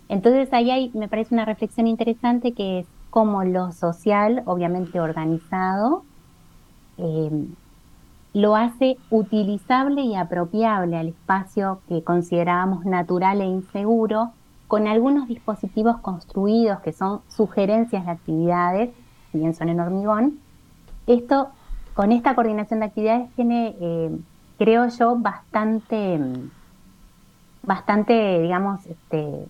[0.09, 6.03] Entonces ahí hay, me parece una reflexión interesante que es cómo lo social, obviamente organizado,
[6.97, 7.47] eh,
[8.33, 14.31] lo hace utilizable y apropiable al espacio que considerábamos natural e inseguro
[14.67, 18.89] con algunos dispositivos construidos que son sugerencias de actividades,
[19.31, 20.39] si bien son en hormigón.
[21.07, 21.49] Esto,
[21.93, 24.09] con esta coordinación de actividades, tiene, eh,
[24.57, 26.19] creo yo, bastante,
[27.61, 29.45] bastante, digamos, este,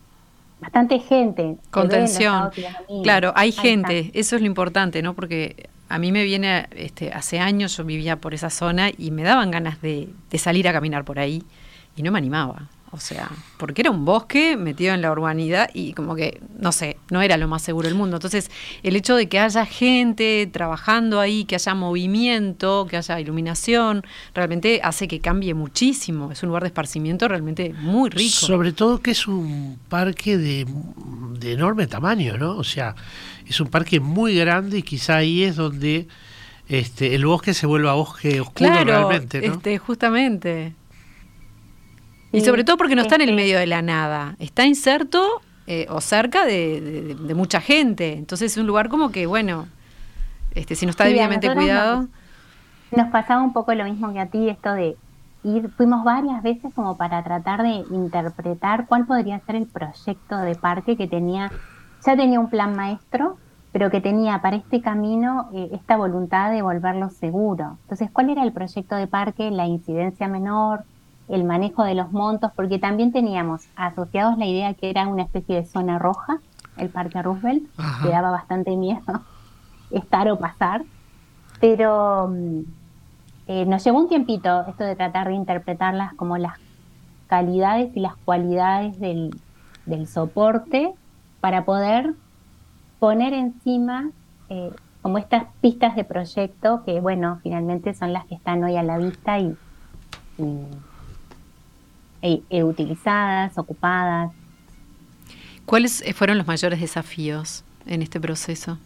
[0.59, 1.57] bastante gente.
[1.71, 2.49] Contención.
[3.03, 5.13] Claro, hay gente, eso es lo importante, ¿no?
[5.13, 9.23] Porque a mí me viene, este, hace años yo vivía por esa zona y me
[9.23, 11.43] daban ganas de, de salir a caminar por ahí
[11.95, 12.67] y no me animaba.
[12.93, 16.97] O sea, porque era un bosque metido en la urbanidad y como que, no sé,
[17.09, 18.17] no era lo más seguro del mundo.
[18.17, 18.51] Entonces,
[18.83, 24.03] el hecho de que haya gente trabajando ahí, que haya movimiento, que haya iluminación,
[24.35, 26.31] realmente hace que cambie muchísimo.
[26.31, 28.45] Es un lugar de esparcimiento realmente muy rico.
[28.45, 30.67] Sobre todo que es un parque de,
[31.41, 32.55] enorme tamaño, ¿no?
[32.55, 32.93] O sea,
[33.47, 36.07] es un parque muy grande y quizá ahí es donde
[36.69, 39.55] este, el bosque se vuelva bosque oscuro realmente, ¿no?
[39.55, 40.75] Este, justamente.
[42.33, 45.85] Y sobre todo porque no está en el medio de la nada, está inserto eh,
[45.89, 48.13] o cerca de, mucha gente.
[48.13, 49.67] Entonces es un lugar como que, bueno,
[50.55, 52.07] este, si no está debidamente cuidado.
[52.91, 54.97] Nos, pasaba un poco lo mismo que a ti, esto de
[55.43, 60.55] ir, fuimos varias veces como para tratar de interpretar cuál podría ser el proyecto de
[60.55, 61.51] parque que tenía,
[62.05, 63.37] ya tenía un plan maestro,
[63.71, 67.77] pero que tenía para este camino eh, esta voluntad de volverlo seguro.
[67.83, 69.49] Entonces, ¿cuál era el proyecto de parque?
[69.49, 70.83] La incidencia menor,
[71.29, 75.55] el manejo de los montos, porque también teníamos asociados la idea que era una especie
[75.55, 76.39] de zona roja,
[76.77, 77.63] el Parque Roosevelt,
[78.01, 79.01] que daba bastante miedo
[79.91, 80.83] estar o pasar,
[81.59, 82.59] pero mm,
[83.47, 86.53] eh, nos llevó un tiempito esto de tratar de interpretarlas como las
[87.27, 89.31] calidades y las cualidades del,
[89.85, 90.93] del soporte
[91.39, 92.13] para poder
[92.99, 94.11] poner encima
[94.49, 98.83] eh, como estas pistas de proyecto que, bueno, finalmente son las que están hoy a
[98.83, 99.55] la vista y
[102.23, 104.31] e, e utilizadas, ocupadas.
[105.65, 108.79] ¿Cuáles eh, fueron los mayores desafíos en este proceso?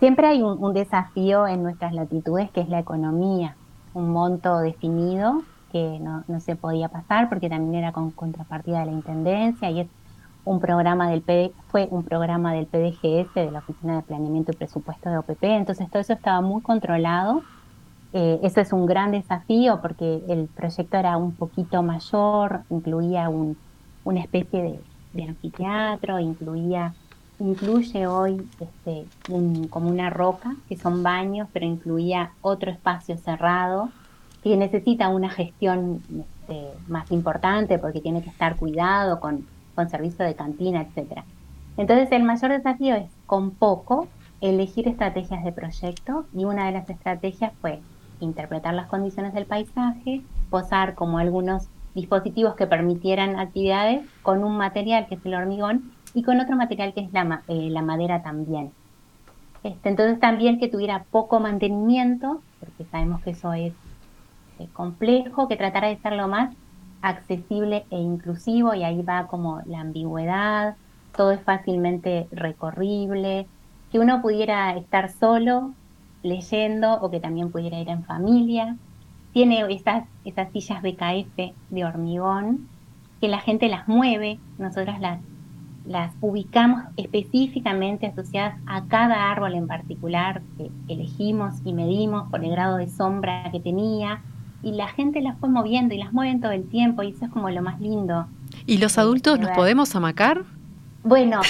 [0.00, 3.54] Siempre hay un, desafío en nuestras latitudes que es la economía,
[3.94, 8.92] un monto definido que no, se podía pasar porque también era con contrapartida de la
[8.92, 9.86] intendencia y es
[10.44, 11.22] un programa del
[11.68, 15.88] fue un programa del PDGS de la Oficina de Planeamiento y Presupuesto de OPP, entonces
[15.88, 17.44] todo eso estaba muy controlado
[18.14, 24.20] eh, eso es un gran desafío porque el proyecto era un poquito mayor, incluía una
[24.20, 24.78] especie
[25.14, 26.94] de, anfiteatro, incluía,
[27.38, 29.06] incluye hoy este,
[29.70, 33.90] como una roca, que son baños, pero incluía otro espacio cerrado
[34.42, 40.24] que necesita una gestión este, más importante porque tiene que estar cuidado con, con servicio
[40.24, 41.24] de cantina, etcétera.
[41.76, 44.08] Entonces el mayor desafío es con poco
[44.42, 47.80] elegir estrategias de proyecto y una de las estrategias fue
[48.24, 55.06] interpretar las condiciones del paisaje, posar como algunos dispositivos que permitieran actividades con un material
[55.08, 58.72] que es el hormigón y con otro material que es la, eh, la madera también.
[59.62, 63.72] Este, entonces también que tuviera poco mantenimiento, porque sabemos que eso es
[64.58, 66.54] eh, complejo, que tratara de ser lo más
[67.00, 70.76] accesible e inclusivo y ahí va como la ambigüedad,
[71.16, 73.46] todo es fácilmente recorrible,
[73.90, 75.72] que uno pudiera estar solo
[76.22, 78.76] leyendo o que también pudiera ir en familia.
[79.32, 82.68] Tiene esas, esas sillas BKF de hormigón
[83.20, 85.20] que la gente las mueve, nosotros las,
[85.86, 92.50] las ubicamos específicamente asociadas a cada árbol en particular que elegimos y medimos por el
[92.50, 94.22] grado de sombra que tenía
[94.62, 97.30] y la gente las fue moviendo y las mueven todo el tiempo y eso es
[97.30, 98.26] como lo más lindo.
[98.66, 100.44] ¿Y los adultos nos podemos amacar?
[101.04, 101.40] Bueno,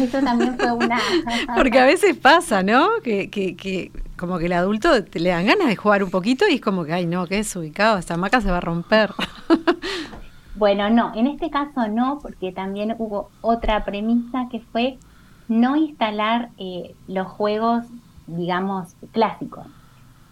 [0.00, 0.98] eso también fue una...
[1.56, 2.88] Porque a veces pasa, ¿no?
[3.02, 6.56] Que, que, que como que el adulto le dan ganas de jugar un poquito y
[6.56, 9.10] es como que, ay, no, que es ubicado, esta hamaca se va a romper.
[10.60, 14.98] Bueno, no, en este caso no, porque también hubo otra premisa que fue
[15.48, 17.86] no instalar eh, los juegos,
[18.26, 19.66] digamos, clásicos.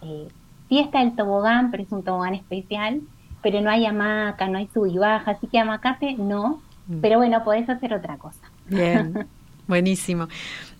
[0.03, 0.27] Eh,
[0.67, 3.01] sí está el tobogán, pero es un tobogán especial,
[3.41, 7.01] pero no hay hamaca, no hay sub y baja, así que amacate no, mm.
[7.01, 8.48] pero bueno, podés hacer otra cosa.
[8.69, 9.27] Bien.
[9.69, 10.27] Buenísimo.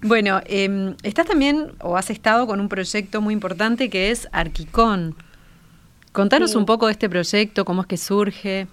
[0.02, 5.16] Bueno, em, estás también o has estado con un proyecto muy importante que es Arquicón.
[6.12, 8.68] Contanos un poco de este proyecto, cómo es que surge.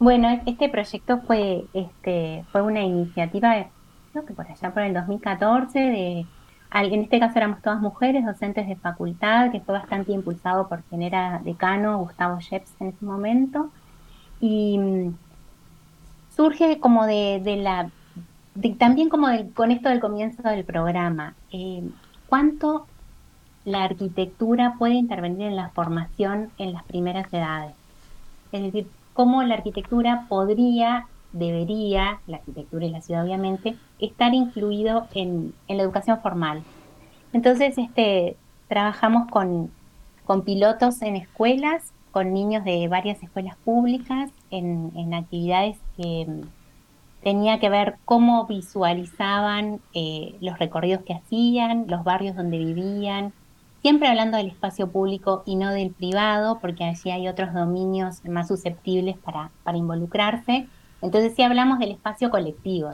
[0.00, 3.68] Bueno, este proyecto fue, este, fue una iniciativa,
[4.10, 6.26] creo que por allá por el 2014, de,
[6.74, 11.02] en este caso éramos todas mujeres, docentes de facultad, que fue bastante impulsado por quien
[11.02, 13.70] era decano, Gustavo Sheps en ese momento.
[14.40, 15.14] Y mm,
[16.34, 17.88] surge como de, de la
[18.78, 21.82] también como con esto del comienzo del programa, eh,
[22.28, 22.86] ¿cuánto
[23.64, 27.74] la arquitectura puede intervenir en la formación en las primeras edades?
[28.52, 35.08] Es decir, cómo la arquitectura podría, debería, la arquitectura y la ciudad obviamente, estar incluido
[35.14, 36.62] en, la educación formal.
[37.32, 38.36] Entonces, este,
[38.68, 39.70] trabajamos con,
[40.24, 46.26] con pilotos en escuelas, con niños de varias escuelas públicas, en, en actividades que
[47.22, 53.32] tenía que ver cómo visualizaban eh, los recorridos que hacían, los barrios donde vivían,
[53.80, 58.48] siempre hablando del espacio público y no del privado, porque allí hay otros dominios más
[58.48, 60.68] susceptibles para, involucrarse.
[61.00, 62.90] Entonces sí hablamos del espacio colectivo,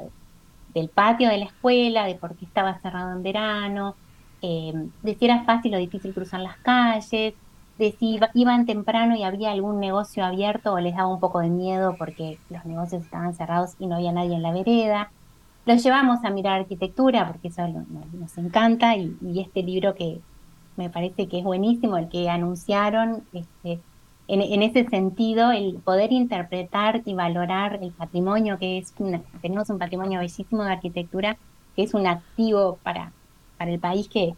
[0.74, 3.96] del patio de la escuela, de por qué estaba cerrado en verano,
[4.40, 7.34] eh, de si era fácil o difícil cruzar las calles,
[7.78, 11.48] de si iban temprano y había algún negocio abierto o les daba un poco de
[11.48, 15.12] miedo porque los negocios estaban cerrados y no había nadie en la vereda.
[15.64, 20.20] Los llevamos a mirar arquitectura porque eso nos, encanta y, este libro que
[20.76, 23.80] me parece que es buenísimo, el que anunciaron, este,
[24.28, 28.94] en, ese sentido, el poder interpretar y valorar el patrimonio, que es
[29.40, 31.36] tenemos un patrimonio bellísimo de arquitectura,
[31.74, 33.12] que es un activo para,
[33.56, 34.34] para el país que,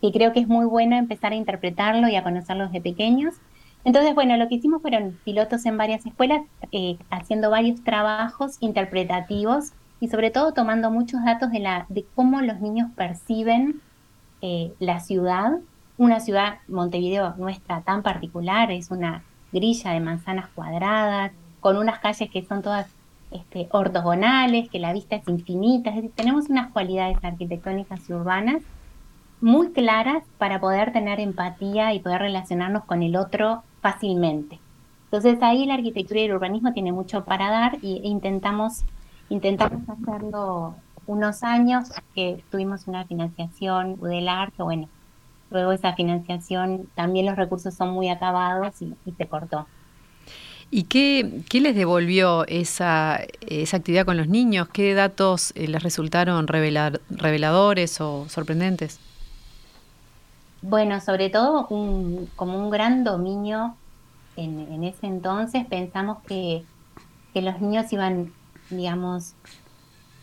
[0.00, 3.34] y creo que es muy bueno empezar a interpretarlo y a conocerlo desde pequeños.
[3.84, 9.72] Entonces, bueno, lo que hicimos fueron pilotos en varias escuelas, eh, haciendo varios trabajos interpretativos
[10.00, 13.80] y sobre todo tomando muchos datos de, la, de cómo los niños perciben
[14.42, 15.58] eh, la ciudad.
[15.96, 22.30] Una ciudad, Montevideo, nuestra tan particular, es una grilla de manzanas cuadradas, con unas calles
[22.30, 22.86] que son todas
[23.32, 28.62] este, ortogonales, que la vista es infinita, es decir, tenemos unas cualidades arquitectónicas y urbanas
[29.40, 34.58] muy claras para poder tener empatía y poder relacionarnos con el otro fácilmente.
[35.04, 38.84] Entonces ahí la arquitectura y el urbanismo tiene mucho para dar e intentamos,
[39.30, 40.74] intentamos hacerlo
[41.06, 44.88] unos años que tuvimos una financiación UDELAR, que bueno,
[45.50, 49.66] luego esa financiación también los recursos son muy acabados y, se cortó.
[50.70, 54.68] ¿Y qué, qué, les devolvió esa, esa actividad con los niños?
[54.68, 59.00] ¿Qué datos eh, les resultaron reveladores o sorprendentes?
[60.62, 63.76] Bueno, sobre todo un, como un gran dominio
[64.36, 66.64] en, ese entonces, pensamos que,
[67.34, 68.32] los niños iban,
[68.68, 69.34] digamos,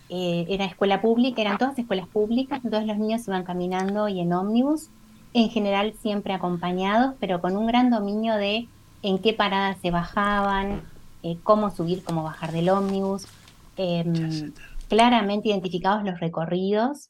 [0.09, 4.33] eh, era escuela pública, eran todas escuelas públicas, entonces los niños iban caminando y en
[4.33, 4.89] ómnibus,
[5.33, 8.67] en general siempre acompañados, pero con un gran dominio de
[9.01, 10.81] en qué paradas se bajaban,
[11.23, 13.27] eh, cómo subir, cómo bajar del ómnibus,
[13.77, 14.51] em,
[14.89, 17.09] claramente identificados los recorridos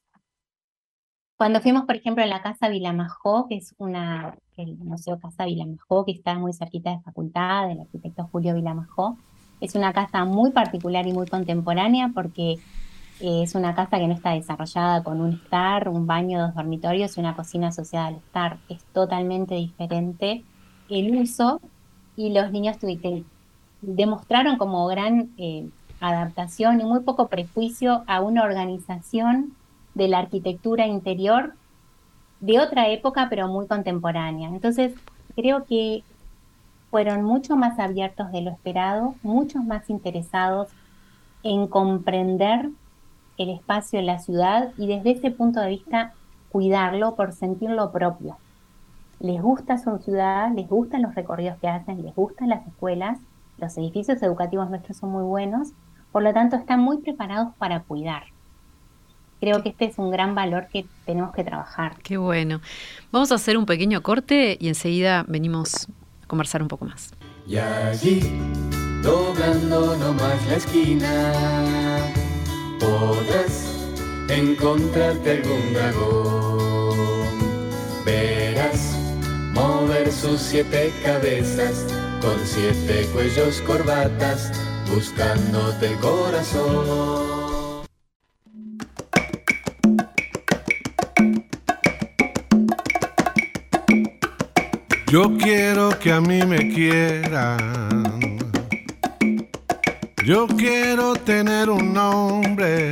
[1.38, 6.05] cuando fuimos, por ejemplo, a la Casa Vilamajó, que es una, el Museo Casa Vilamajó,
[6.05, 9.17] que está muy cerquita de facultad, del arquitecto Julio Vilamajó,
[9.61, 12.57] es una casa muy particular y muy contemporánea porque
[13.21, 17.15] Eh, es una casa que no está desarrollada con un estar, un baño, dos dormitorios
[17.15, 18.57] y una cocina asociada al estar.
[18.67, 20.43] Es totalmente diferente
[20.89, 21.61] el uso
[22.17, 22.75] y los niños
[23.81, 25.69] demostraron como gran eh,
[26.01, 29.55] adaptación y muy poco prejuicio a una organización
[29.95, 31.55] de la arquitectura interior
[32.41, 34.49] de otra época, pero muy contemporánea.
[34.49, 34.93] Entonces,
[35.35, 36.03] creo que
[36.91, 40.69] fueron mucho más abiertos de lo esperado, muchos más interesados
[41.43, 42.69] en comprender
[43.37, 46.13] el espacio la ciudad y desde ese punto de vista
[46.49, 48.37] cuidarlo por sentirlo propio.
[49.19, 53.19] Les gusta su ciudad, les gustan los recorridos que hacen, les gustan las escuelas,
[53.57, 55.73] los edificios educativos nuestros son muy buenos,
[56.11, 58.23] por lo tanto están muy preparados para cuidar.
[59.45, 61.97] Creo que este es un gran valor que tenemos que trabajar.
[62.01, 62.61] Qué bueno.
[63.11, 65.87] Vamos a hacer un pequeño corte y enseguida venimos
[66.23, 67.13] a conversar un poco más.
[67.45, 68.21] Y allí,
[69.03, 71.31] doblando nomás la esquina,
[72.79, 73.87] podrás
[74.29, 77.29] encontrarte algún dragón.
[78.03, 78.97] Verás
[79.53, 81.85] mover sus siete cabezas
[82.19, 84.51] con siete cuellos corbatas,
[84.91, 87.44] buscándote el corazón.
[95.16, 98.38] Yo quiero que a mí me quieran.
[100.26, 102.91] Yo quiero tener un nombre.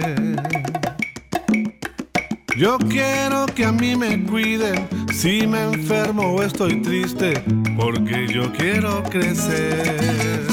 [2.55, 7.43] Yo quiero que a mí me cuiden si me enfermo o estoy triste,
[7.75, 10.45] porque yo quiero crecer.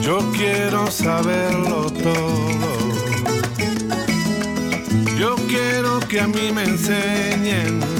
[0.00, 2.73] Yo quiero saberlo todo.
[6.14, 7.93] Que a mí me enseñen.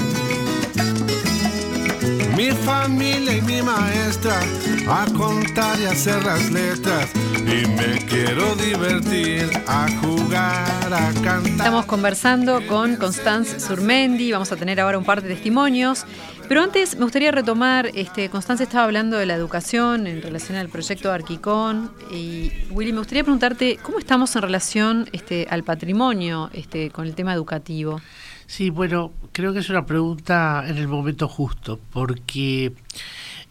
[2.45, 4.39] Mi familia y mi maestra
[4.87, 7.09] a contar y hacer las letras.
[7.39, 11.47] Y me quiero divertir a jugar, a cantar.
[11.47, 14.31] Estamos conversando con Constance Surmendi.
[14.31, 16.05] Vamos a tener ahora un par de testimonios.
[16.47, 20.69] Pero antes me gustaría retomar, este, Constance estaba hablando de la educación en relación al
[20.69, 26.91] proyecto Arquicón y Willy, me gustaría preguntarte cómo estamos en relación este, al patrimonio este,
[26.91, 28.01] con el tema educativo.
[28.47, 32.73] Sí, bueno, creo que es una pregunta en el momento justo, porque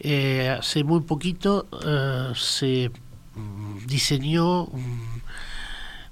[0.01, 2.90] eh, hace muy poquito eh, se
[3.34, 4.68] mm, diseñó,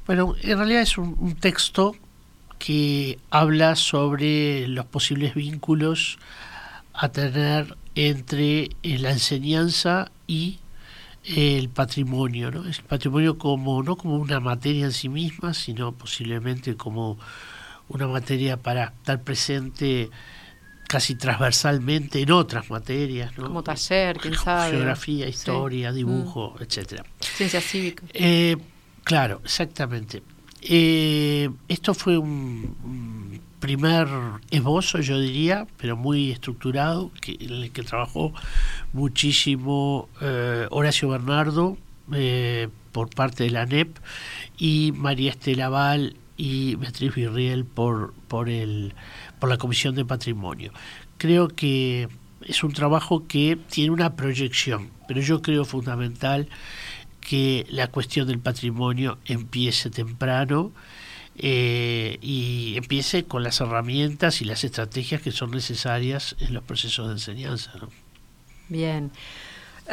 [0.07, 1.95] bueno, en realidad es un texto
[2.59, 6.19] que habla sobre los posibles vínculos
[6.95, 10.59] a tener entre eh, la enseñanza y
[11.25, 12.65] el patrimonio, ¿no?
[12.65, 17.19] El patrimonio como no como una materia en sí misma, sino posiblemente como
[17.93, 20.11] una materia para estar presente
[20.89, 23.45] casi transversalmente en otras materias, ¿no?
[23.45, 24.73] Como taller, quién sabe.
[24.73, 26.63] Geografía, historia, dibujo, mm.
[26.63, 27.05] etcétera.
[27.21, 28.05] Ciencia cívica.
[28.13, 28.57] Eh,
[29.03, 30.23] claro, exactamente.
[30.61, 34.09] Eh, esto fue un primer
[34.51, 38.35] esbozo, yo diría, pero muy estructurado, que, en el que trabajó
[38.93, 41.79] muchísimo eh, Horacio Bernardo
[42.13, 43.97] eh, por parte de la NEP
[44.59, 48.95] y María Estela Val y Beatriz Virriel por, por, el,
[49.39, 50.73] por la Comisión de Patrimonio.
[51.19, 52.09] Creo que
[52.47, 56.49] es un trabajo que tiene una proyección, pero yo creo fundamental
[57.21, 60.73] que la cuestión del patrimonio empiece temprano
[61.37, 67.07] eh, y empiece con las herramientas y las estrategias que son necesarias en los procesos
[67.07, 67.73] de enseñanza.
[68.69, 69.13] Bien.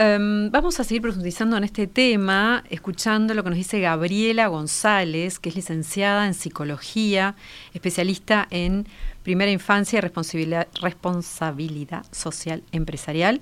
[0.02, 5.40] Em, vamos a seguir profundizando en este tema, escuchando lo que nos dice Gabriela González,
[5.40, 7.36] que es licenciada en psicología,
[7.74, 8.88] especialista en
[9.24, 13.42] primera infancia y responsabilidad, social empresarial.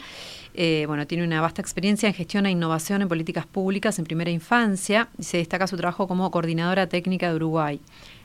[0.56, 4.32] Eh, bueno, tiene una vasta experiencia en gestión e innovación en políticas públicas en primera
[4.32, 7.80] infancia y se destaca su trabajo como coordinadora técnica de Uruguay.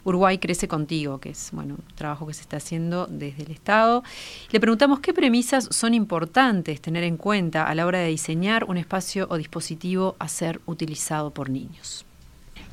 [0.04, 4.02] Uruguay crece contigo, que es bueno, un trabajo que se está haciendo desde el Estado.
[4.50, 8.76] Le preguntamos qué premisas son importantes tener en cuenta a la hora de diseñar un
[8.76, 12.04] espacio o dispositivo a ser utilizado por niños.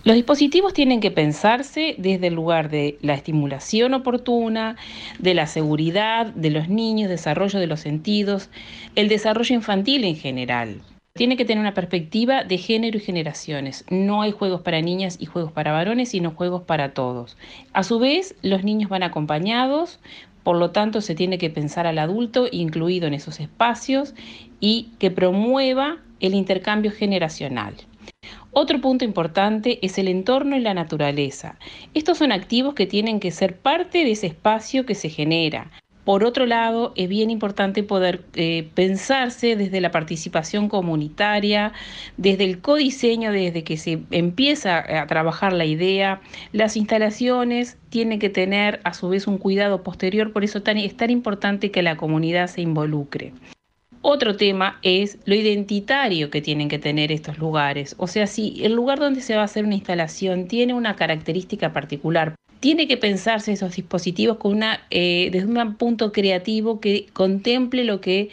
[0.05, 4.77] Los dispositivos tienen que pensarse desde el lugar de la estimulación oportuna,
[5.19, 8.49] de la seguridad de los niños, desarrollo de los sentidos,
[8.95, 10.81] el desarrollo infantil en general.
[11.19, 13.83] Tiene que tener una perspectiva de género y generaciones.
[13.89, 17.35] No hay juegos para niñas y juegos para varones, sino juegos para todos.
[17.73, 19.99] A su vez, los niños van acompañados,
[20.43, 24.15] por lo tanto se tiene que pensar al adulto incluido en esos espacios
[24.61, 27.73] y que promueva el intercambio generacional.
[28.53, 31.59] Otro punto importante es el entorno y la naturaleza.
[31.93, 35.69] Estos son activos que tienen que ser parte de ese espacio que se genera.
[36.09, 41.71] Por otro lado, es bien importante poder eh, pensarse desde la participación comunitaria,
[42.17, 46.19] desde el codiseño, desde que se empieza a trabajar la idea.
[46.51, 51.11] Las instalaciones tienen que tener a su vez un cuidado posterior, por eso es tan
[51.11, 53.31] importante que la comunidad se involucre.
[54.01, 57.95] Otro tema es lo identitario que tienen que tener estos lugares.
[57.97, 61.73] O sea, si el lugar donde se va a hacer una instalación tiene una característica
[61.73, 64.37] particular, tiene que pensarse esos dispositivos
[64.89, 68.29] eh, desde un punto creativo que contemple lo que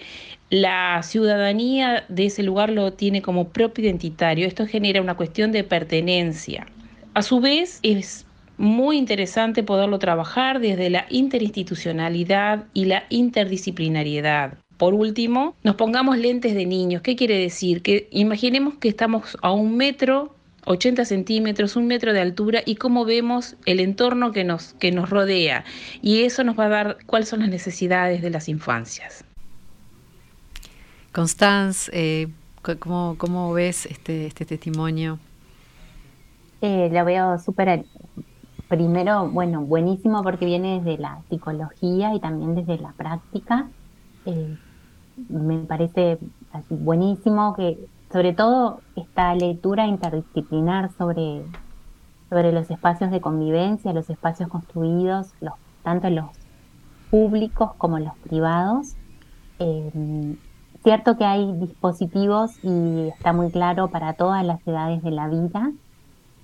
[0.50, 4.46] la ciudadanía de ese lugar lo tiene como propio identitario.
[4.46, 6.66] Esto genera una cuestión de pertenencia.
[7.14, 14.58] A su vez, es muy interesante poderlo trabajar desde la interinstitucionalidad y la interdisciplinariedad.
[14.78, 17.02] Por último, nos pongamos lentes de niños.
[17.02, 17.82] ¿Qué quiere decir?
[17.82, 23.04] Que imaginemos que estamos a un metro 80 centímetros, un metro de altura y cómo
[23.04, 25.64] vemos el entorno que nos, que nos rodea.
[26.02, 29.24] Y eso nos va a dar cuáles son las necesidades de las infancias.
[31.12, 32.28] Constance, eh,
[32.78, 35.18] ¿cómo, ves este, este testimonio?
[36.60, 37.84] Eh, lo veo súper,
[38.68, 43.68] primero, bueno, buenísimo porque viene desde la psicología y también desde la práctica.
[44.26, 44.56] Eh,
[45.28, 46.18] me parece
[46.68, 47.78] buenísimo que
[48.12, 51.42] sobre todo esta lectura interdisciplinar sobre,
[52.28, 55.32] sobre los espacios de convivencia, los espacios construidos,
[55.82, 56.26] tanto los
[57.10, 58.94] públicos como los privados.
[59.58, 60.36] Eh,
[60.82, 65.72] cierto que hay dispositivos y está muy claro para todas las edades de la vida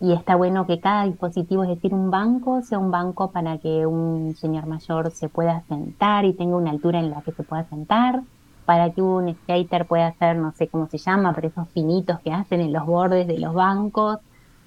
[0.00, 3.86] y está bueno que cada dispositivo, es decir, un banco, sea un banco para que
[3.86, 7.64] un señor mayor se pueda sentar y tenga una altura en la que se pueda
[7.68, 8.22] sentar,
[8.64, 12.32] para que un skater pueda hacer, no sé cómo se llama, pero esos finitos que
[12.32, 14.18] hacen en los bordes de los bancos,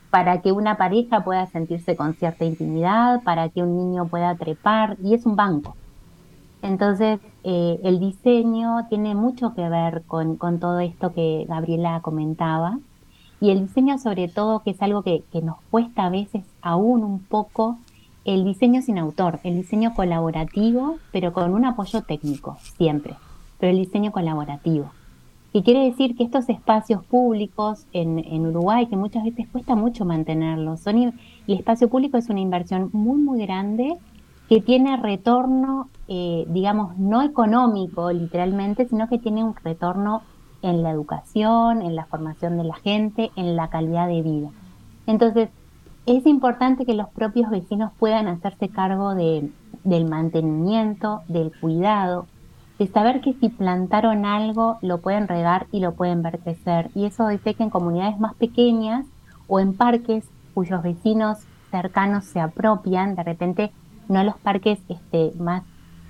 [0.09, 4.97] para que una pareja pueda sentirse con cierta intimidad, para que un niño pueda trepar,
[5.03, 5.75] y es un banco.
[6.61, 12.79] Entonces, eh, el diseño tiene mucho que ver con, todo esto que Gabriela comentaba,
[13.39, 17.03] y el diseño sobre todo, que es algo que, que nos cuesta a veces aún
[17.03, 17.77] un poco,
[18.23, 23.15] el diseño sin autor, el diseño colaborativo, pero con un apoyo técnico, siempre
[23.59, 24.91] pero el diseño colaborativo.
[25.53, 30.81] Y quiere decir que estos espacios públicos en, Uruguay, que muchas veces cuesta mucho mantenerlos,
[30.81, 31.13] son, el
[31.47, 33.95] espacio público es una inversión muy, muy grande
[34.49, 40.23] que tiene retorno, eh, digamos, no económico literalmente, sino que tiene un retorno
[40.61, 44.49] en la educación, en la formación de la gente, en la calidad de vida.
[45.07, 45.49] Entonces,
[46.05, 49.49] es importante que los propios vecinos puedan hacerse cargo de,
[49.83, 52.27] del mantenimiento, del cuidado,
[52.79, 56.89] de saber que si plantaron algo lo pueden regar y lo pueden ver crecer.
[56.93, 59.05] Y eso dice que en comunidades más pequeñas
[59.47, 61.39] o en parques cuyos vecinos
[61.71, 63.71] cercanos se apropian, de repente
[64.07, 65.63] no los parques este, más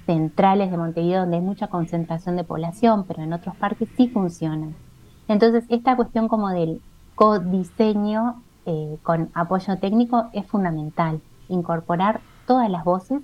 [0.06, 4.76] centrales de Montevideo donde hay mucha concentración de población, pero en otros parques sí funcionan.
[5.28, 6.82] Entonces, esta cuestión como del
[7.16, 13.22] codiseño eh, con apoyo técnico es fundamental, incorporar todas las voces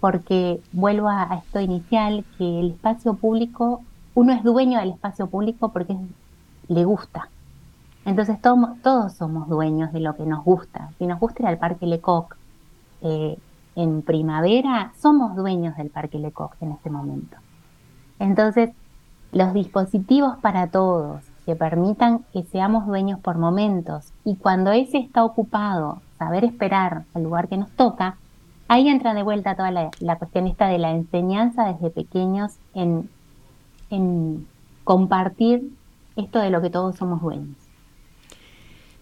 [0.00, 3.82] porque vuelvo a, esto inicial, que el espacio público,
[4.14, 5.96] uno es dueño del espacio público porque
[6.68, 7.28] le gusta.
[8.04, 10.90] Entonces todos somos dueños de lo que nos gusta.
[10.98, 12.36] Si nos gusta ir al Parque Lecoq
[13.02, 13.38] eh,
[13.76, 17.36] en primavera, somos dueños del Parque Lecoq en este momento.
[18.18, 18.70] Entonces,
[19.32, 25.24] los dispositivos para todos que permitan que seamos dueños por momentos y cuando ese está
[25.24, 28.16] ocupado, saber esperar al lugar que nos toca,
[28.68, 33.08] Ahí entra de vuelta toda la, cuestión esta de la enseñanza desde pequeños en,
[33.88, 34.46] en
[34.84, 35.72] compartir
[36.16, 37.67] esto de lo que todos somos dueños.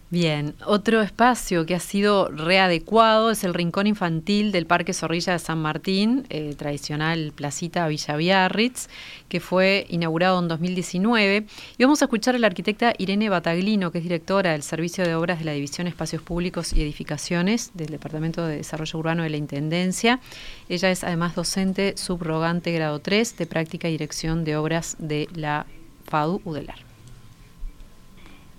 [0.09, 5.39] Bien, otro espacio que ha sido readecuado es el Rincón Infantil del Parque Zorrilla de
[5.39, 8.87] San Martín, eh, tradicional placita Villa Biarritz,
[9.27, 11.45] que fue inaugurado en 2019.
[11.77, 15.13] Y vamos a escuchar a la arquitecta Irene Bataglino, que es directora del Servicio de
[15.13, 19.37] Obras de la División Espacios Públicos y Edificaciones del Departamento de Desarrollo Urbano de la
[19.37, 20.21] Intendencia.
[20.69, 25.65] Ella es además docente subrogante grado 3 de práctica y dirección de obras de la
[26.05, 26.86] FADU UDELAR.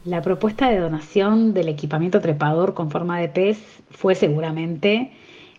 [0.04, 3.58] La propuesta de donación del equipamiento trepador con forma de pez
[3.90, 5.10] fue seguramente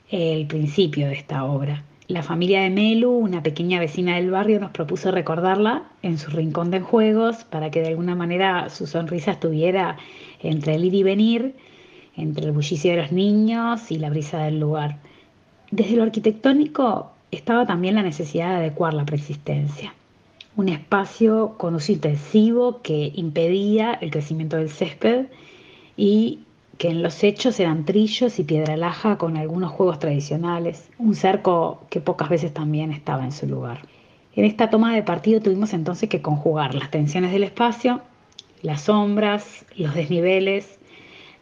[0.09, 1.83] el principio de esta obra.
[2.07, 6.71] La familia de Melu, una pequeña vecina del barrio, nos propuso recordarla en su rincón
[6.71, 9.97] de juegos para que de alguna manera su sonrisa estuviera
[10.41, 11.55] entre el ir y venir,
[12.15, 14.99] entre el bullicio de los niños y la brisa del lugar.
[15.69, 19.93] Desde lo arquitectónico estaba también la necesidad de adecuar la preexistencia
[20.60, 25.28] un espacio con uso intensivo que impedía el crecimiento del césped
[25.95, 26.39] y
[26.78, 31.86] que en los hechos eran trillos y piedra laja con algunos juegos tradicionales, un cerco
[31.89, 33.84] que pocas veces también estaba en su lugar.
[34.36, 38.01] En esta toma de partido tuvimos entonces que conjugar las tensiones del espacio,
[38.62, 40.78] las sombras, los desniveles,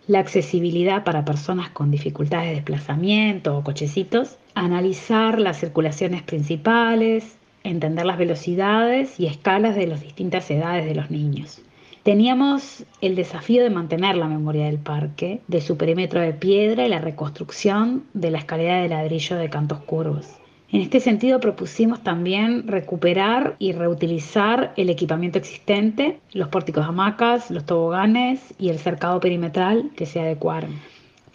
[0.05, 7.36] la accesibilidad para personas con dificultades de desplazamiento o cochecitos, analizar las circulaciones principales,
[7.67, 11.61] entender las velocidades y escalas de las distintas edades de los niños.
[12.03, 16.89] Teníamos el desafío de mantener la memoria del parque, de su perímetro de piedra y
[16.89, 20.25] la reconstrucción de la escalera de ladrillo de cantos curvos.
[20.69, 27.65] En este sentido propusimos también recuperar y reutilizar el equipamiento existente, los pórticos hamacas, los
[27.65, 30.79] toboganes y el cercado perimetral que se adecuaron.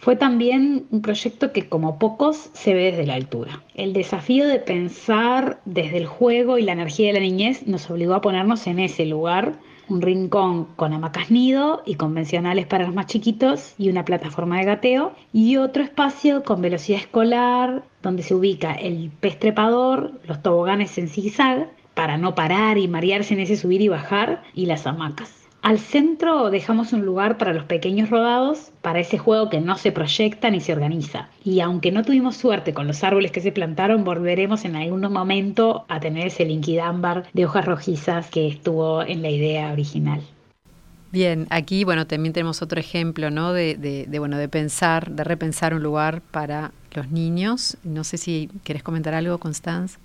[0.03, 3.63] Fue también un proyecto que como pocos se ve desde la altura.
[3.73, 8.13] El desafío de pensar desde el juego y la energía de la niñez nos obligó
[8.13, 9.53] a ponernos en ese lugar
[9.87, 14.65] un rincón con hamacas nido y convencionales para los más chiquitos y una plataforma de
[14.65, 20.97] gateo y otro espacio con velocidad escolar donde se ubica el pez trepador, los toboganes
[20.97, 25.42] en zigzag para no parar y marearse en ese subir y bajar y las hamacas.
[25.63, 29.93] Al centro dejamos un lugar para los pequeños rodados, para ese juego que no se
[29.93, 31.29] proyecta ni se organiza.
[31.45, 35.85] Y aunque no tuvimos suerte con los árboles que se plantaron, volveremos en algún momento
[35.87, 40.19] a tener ese linquidámbar de hojas rojizas que estuvo en la idea original.
[41.13, 43.53] Bien, aquí bueno también tenemos otro ejemplo, ¿no?
[43.53, 47.77] De, de, bueno de pensar, de repensar un lugar para los niños.
[47.85, 49.97] No sé si quieres comentar algo, Constance.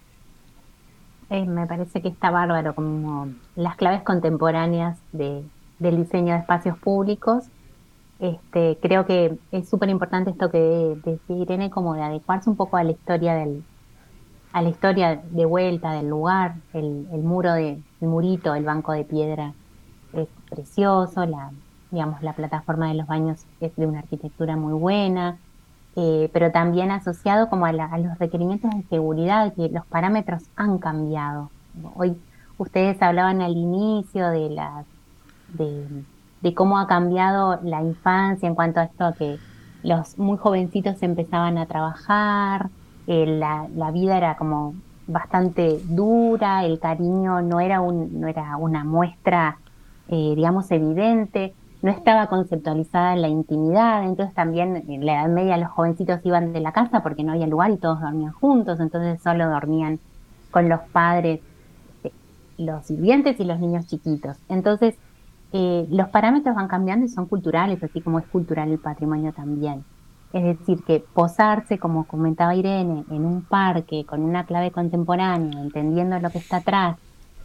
[1.31, 5.45] Eh, me parece que está bárbaro como las claves contemporáneas de,
[5.79, 7.45] del diseño de espacios públicos.
[8.19, 12.77] Este, creo que es súper importante esto que decía Irene, como de adecuarse un poco
[12.77, 13.63] a la historia del,
[14.53, 18.93] a la historia de vuelta del lugar, el, el muro de, el murito, el banco
[18.93, 19.53] de piedra
[20.13, 21.51] es precioso, la,
[21.91, 25.39] digamos, la plataforma de los baños es de una arquitectura muy buena,
[25.97, 31.51] eh, pero también asociado como a, los requerimientos de seguridad, que los parámetros han cambiado.
[31.97, 32.17] Hoy
[32.57, 34.85] ustedes hablaban al inicio de, la,
[35.55, 39.39] de, cómo ha cambiado la infancia en cuanto a esto que
[39.83, 42.69] los muy jovencitos empezaban a trabajar,
[43.07, 44.75] eh, la, la, vida era como
[45.07, 49.59] bastante dura, el cariño no era, un, no era una muestra,
[50.09, 55.71] eh, digamos, evidente no estaba conceptualizada la intimidad, entonces también en la Edad Media los
[55.71, 59.49] jovencitos iban de la casa porque no había lugar y todos dormían juntos, entonces solo
[59.49, 60.01] dormían
[60.51, 61.41] con los padres,
[62.03, 62.13] eh,
[62.57, 64.39] los sirvientes y los niños chiquitos.
[64.49, 64.97] Entonces,
[65.53, 69.85] eh, los parámetros van cambiando y son culturales, así como es cultural el patrimonio también.
[70.33, 76.19] Es decir, que posarse, como comentaba Irene, en un parque con una clave contemporánea, entendiendo
[76.19, 76.99] lo que está atrás,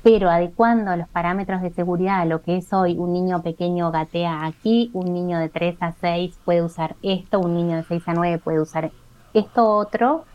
[0.04, 4.45] pero adecuando los parámetros de seguridad a lo que es hoy un niño pequeño gatea
[4.45, 8.14] aquí, un niño de 3 a 6 puede usar esto, un niño de 6 a
[8.14, 8.91] 9 puede usar
[9.34, 10.26] esto otro,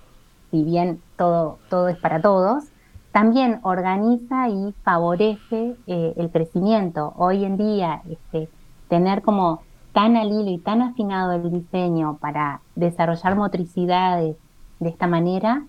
[0.50, 2.64] si bien todo, todo es para todos,
[3.12, 7.12] también organiza y favorece eh, el crecimiento.
[7.16, 8.48] Hoy en día, este,
[8.88, 9.62] tener como
[9.92, 14.36] tan al hilo y tan afinado el diseño para desarrollar motricidades
[14.80, 15.64] de esta manera,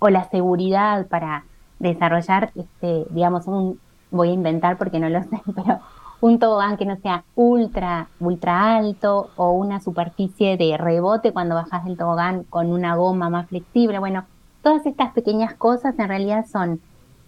[0.00, 1.44] o la seguridad para
[1.88, 3.78] desarrollar, este, digamos, un,
[4.10, 5.80] voy a inventar porque no lo sé, pero
[6.20, 11.84] un tobogán que no sea ultra, ultra alto o una superficie de rebote cuando bajas
[11.84, 13.98] del tobogán con una goma más flexible.
[13.98, 14.24] Bueno,
[14.62, 16.80] todas estas pequeñas cosas en realidad son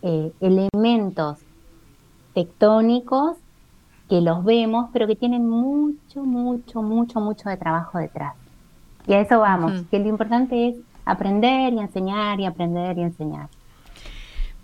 [0.02, 1.38] eh, elementos
[2.32, 3.36] tectónicos
[4.08, 8.34] que los vemos, pero que tienen mucho, mucho, mucho, mucho de trabajo detrás.
[9.06, 13.48] Y a eso vamos, que lo importante es aprender y enseñar y aprender y enseñar.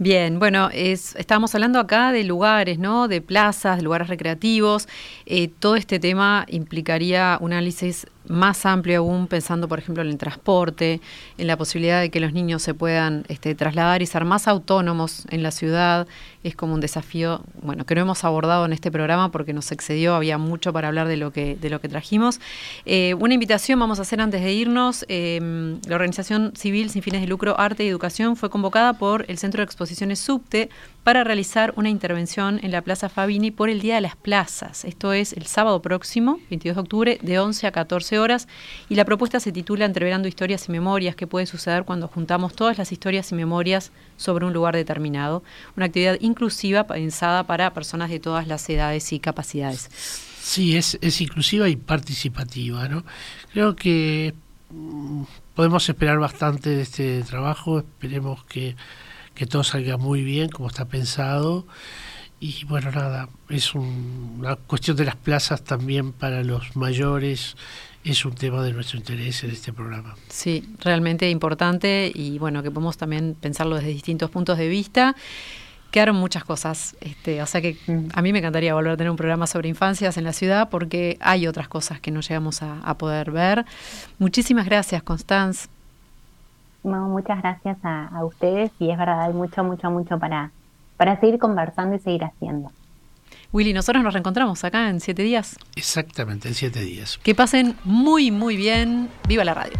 [0.02, 3.06] Bien, bueno, es, estábamos hablando acá de lugares, ¿no?
[3.06, 4.88] De plazas, de lugares recreativos.
[5.26, 10.18] Eh, todo este tema implicaría un análisis más amplio aún, pensando, por ejemplo, en el
[10.18, 11.00] transporte,
[11.38, 15.24] en la posibilidad de que los niños se puedan este, trasladar y ser más autónomos
[15.30, 16.06] en la ciudad.
[16.44, 20.14] Es como un desafío, bueno, que no hemos abordado en este programa porque nos excedió,
[20.14, 22.40] había mucho para hablar de lo que, de lo que trajimos.
[22.84, 25.04] Eh, una invitación vamos a hacer antes de irnos.
[25.08, 29.38] Em, la organización civil sin fines de lucro Arte y Educación fue convocada por el
[29.38, 30.70] Centro de Exposiciones Subte
[31.04, 34.84] para realizar una intervención en la Plaza Fabini por el Día de las Plazas.
[34.84, 38.46] Esto es el sábado próximo, 22 de octubre, de 11 a 14 horas.
[38.88, 42.78] Y la propuesta se titula Entreverando historias y memorias, que puede suceder cuando juntamos todas
[42.78, 45.42] las historias y memorias sobre un lugar determinado.
[45.76, 49.90] Una actividad inclusiva pensada para personas de todas las edades y capacidades.
[50.40, 52.86] Sí, es, es inclusiva y participativa.
[52.86, 53.04] ¿no?
[53.52, 54.34] Creo que
[54.70, 55.22] mm,
[55.54, 57.80] podemos esperar bastante de este trabajo.
[57.80, 58.76] Esperemos que
[59.34, 61.66] que todo salga muy bien como está pensado
[62.40, 67.56] Y bueno, nada, es una cuestión de las plazas también para los mayores,
[68.04, 70.16] es un tema de nuestro interés en este programa.
[70.28, 75.14] Sí, realmente importante y bueno, que podemos también pensarlo desde distintos puntos de vista.
[75.92, 77.76] Quedaron muchas cosas, este, o sea que
[78.14, 81.18] a mí me encantaría volver a tener un programa sobre infancias en la ciudad porque
[81.20, 83.66] hay otras cosas que no llegamos a, poder ver.
[84.18, 85.68] Muchísimas gracias, Constanz.
[86.82, 90.50] Muchas gracias a, a, ustedes y es verdad, hay mucho, mucho, mucho para,
[90.96, 92.70] para seguir conversando y seguir haciendo.
[93.52, 95.58] Willy, nosotros nos reencontramos acá en siete días.
[95.76, 97.18] Exactamente, en siete días.
[97.22, 99.10] Que pasen muy, muy bien.
[99.28, 99.78] Viva la radio.